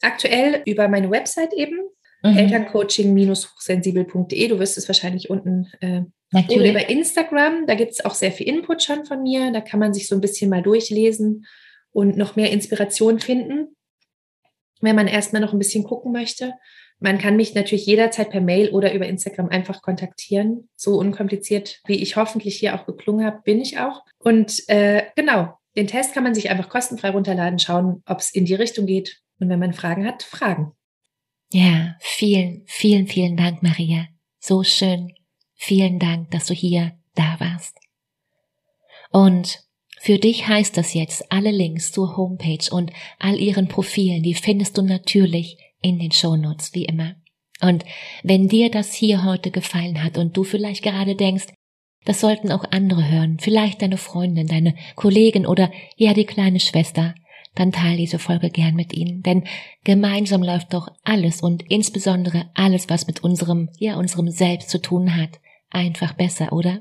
Aktuell 0.00 0.62
über 0.66 0.88
meine 0.88 1.08
Website 1.10 1.52
eben, 1.54 1.78
mhm. 2.24 2.36
elterncoaching-hochsensibel.de. 2.36 4.48
Du 4.48 4.58
wirst 4.58 4.76
es 4.76 4.88
wahrscheinlich 4.88 5.30
unten 5.30 5.68
äh, 5.80 6.02
Natürlich. 6.32 6.70
Oder 6.70 6.80
über 6.80 6.88
Instagram, 6.90 7.66
da 7.66 7.74
gibt 7.74 7.92
es 7.92 8.04
auch 8.04 8.14
sehr 8.14 8.32
viel 8.32 8.48
Input 8.48 8.82
schon 8.82 9.04
von 9.04 9.22
mir. 9.22 9.52
Da 9.52 9.60
kann 9.60 9.78
man 9.78 9.92
sich 9.94 10.08
so 10.08 10.14
ein 10.14 10.20
bisschen 10.20 10.50
mal 10.50 10.62
durchlesen 10.62 11.46
und 11.92 12.16
noch 12.16 12.36
mehr 12.36 12.50
Inspiration 12.50 13.20
finden, 13.20 13.76
wenn 14.80 14.96
man 14.96 15.06
erstmal 15.06 15.42
noch 15.42 15.52
ein 15.52 15.58
bisschen 15.58 15.84
gucken 15.84 16.10
möchte. 16.10 16.54
Man 16.98 17.18
kann 17.18 17.36
mich 17.36 17.54
natürlich 17.54 17.84
jederzeit 17.84 18.30
per 18.30 18.40
Mail 18.40 18.70
oder 18.70 18.94
über 18.94 19.06
Instagram 19.06 19.48
einfach 19.48 19.82
kontaktieren. 19.82 20.68
So 20.76 20.98
unkompliziert, 20.98 21.80
wie 21.86 22.00
ich 22.00 22.16
hoffentlich 22.16 22.56
hier 22.56 22.74
auch 22.74 22.86
geklungen 22.86 23.26
habe, 23.26 23.42
bin 23.42 23.60
ich 23.60 23.78
auch. 23.78 24.04
Und 24.18 24.68
äh, 24.68 25.04
genau, 25.16 25.58
den 25.76 25.88
Test 25.88 26.14
kann 26.14 26.22
man 26.22 26.34
sich 26.34 26.48
einfach 26.48 26.68
kostenfrei 26.68 27.10
runterladen, 27.10 27.58
schauen, 27.58 28.02
ob 28.06 28.20
es 28.20 28.32
in 28.32 28.44
die 28.44 28.54
Richtung 28.54 28.86
geht. 28.86 29.20
Und 29.40 29.48
wenn 29.48 29.58
man 29.58 29.72
Fragen 29.72 30.06
hat, 30.06 30.22
fragen. 30.22 30.72
Ja, 31.52 31.96
vielen, 32.00 32.62
vielen, 32.66 33.06
vielen 33.06 33.36
Dank, 33.36 33.62
Maria. 33.62 34.06
So 34.38 34.62
schön. 34.62 35.12
Vielen 35.64 36.00
Dank, 36.00 36.32
dass 36.32 36.46
du 36.46 36.54
hier 36.54 36.90
da 37.14 37.36
warst. 37.38 37.78
Und 39.12 39.60
für 40.00 40.18
dich 40.18 40.48
heißt 40.48 40.76
das 40.76 40.92
jetzt, 40.92 41.30
alle 41.30 41.52
Links 41.52 41.92
zur 41.92 42.16
Homepage 42.16 42.68
und 42.72 42.90
all 43.20 43.38
ihren 43.38 43.68
Profilen, 43.68 44.24
die 44.24 44.34
findest 44.34 44.76
du 44.76 44.82
natürlich 44.82 45.58
in 45.80 46.00
den 46.00 46.10
Shownotes, 46.10 46.74
wie 46.74 46.86
immer. 46.86 47.14
Und 47.60 47.84
wenn 48.24 48.48
dir 48.48 48.72
das 48.72 48.92
hier 48.92 49.24
heute 49.24 49.52
gefallen 49.52 50.02
hat 50.02 50.18
und 50.18 50.36
du 50.36 50.42
vielleicht 50.42 50.82
gerade 50.82 51.14
denkst, 51.14 51.46
das 52.04 52.18
sollten 52.18 52.50
auch 52.50 52.64
andere 52.72 53.08
hören, 53.08 53.38
vielleicht 53.38 53.82
deine 53.82 53.98
Freundin, 53.98 54.48
deine 54.48 54.74
Kollegin 54.96 55.46
oder 55.46 55.70
ja 55.94 56.12
die 56.12 56.26
kleine 56.26 56.58
Schwester, 56.58 57.14
dann 57.54 57.70
teile 57.70 57.98
diese 57.98 58.18
Folge 58.18 58.50
gern 58.50 58.74
mit 58.74 58.92
ihnen, 58.92 59.22
denn 59.22 59.44
gemeinsam 59.84 60.42
läuft 60.42 60.74
doch 60.74 60.88
alles 61.04 61.40
und 61.40 61.62
insbesondere 61.70 62.50
alles, 62.54 62.88
was 62.88 63.06
mit 63.06 63.22
unserem, 63.22 63.68
ja, 63.78 63.94
unserem 63.94 64.28
Selbst 64.28 64.68
zu 64.68 64.82
tun 64.82 65.14
hat, 65.16 65.38
einfach 65.72 66.14
besser, 66.14 66.52
oder? 66.52 66.80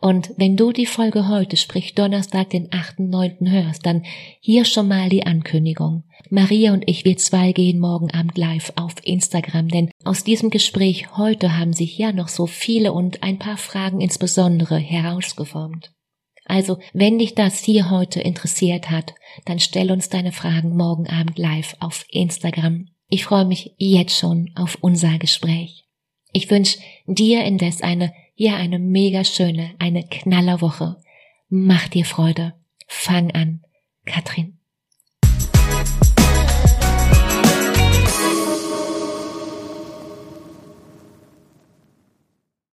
Und 0.00 0.30
wenn 0.36 0.56
du 0.56 0.72
die 0.72 0.86
Folge 0.86 1.28
heute, 1.28 1.56
sprich 1.56 1.94
Donnerstag, 1.94 2.50
den 2.50 2.68
8.9. 2.68 3.50
hörst, 3.50 3.84
dann 3.84 4.04
hier 4.40 4.64
schon 4.64 4.88
mal 4.88 5.08
die 5.08 5.26
Ankündigung. 5.26 6.04
Maria 6.30 6.72
und 6.72 6.88
ich, 6.88 7.04
wir 7.04 7.16
zwei 7.16 7.52
gehen 7.52 7.78
morgen 7.78 8.10
Abend 8.12 8.38
live 8.38 8.72
auf 8.76 8.94
Instagram, 9.02 9.68
denn 9.68 9.90
aus 10.04 10.24
diesem 10.24 10.50
Gespräch 10.50 11.16
heute 11.16 11.56
haben 11.56 11.72
sich 11.72 11.98
ja 11.98 12.12
noch 12.12 12.28
so 12.28 12.46
viele 12.46 12.92
und 12.92 13.22
ein 13.22 13.38
paar 13.38 13.56
Fragen 13.56 14.00
insbesondere 14.00 14.78
herausgeformt. 14.78 15.92
Also, 16.44 16.78
wenn 16.92 17.18
dich 17.18 17.34
das 17.34 17.58
hier 17.64 17.90
heute 17.90 18.20
interessiert 18.20 18.90
hat, 18.90 19.14
dann 19.46 19.58
stell 19.58 19.90
uns 19.90 20.08
deine 20.08 20.30
Fragen 20.30 20.76
morgen 20.76 21.08
Abend 21.08 21.38
live 21.38 21.76
auf 21.80 22.06
Instagram. 22.08 22.88
Ich 23.08 23.24
freue 23.24 23.44
mich 23.44 23.74
jetzt 23.78 24.16
schon 24.16 24.52
auf 24.54 24.78
unser 24.80 25.18
Gespräch. 25.18 25.85
Ich 26.36 26.50
wünsche 26.50 26.78
dir 27.06 27.46
indes 27.46 27.80
eine, 27.80 28.12
ja, 28.34 28.56
eine 28.56 28.78
mega 28.78 29.24
schöne, 29.24 29.70
eine 29.78 30.06
Knallerwoche. 30.06 30.98
Mach 31.48 31.88
dir 31.88 32.04
Freude. 32.04 32.52
Fang 32.86 33.30
an. 33.30 33.64
Katrin. 34.04 34.55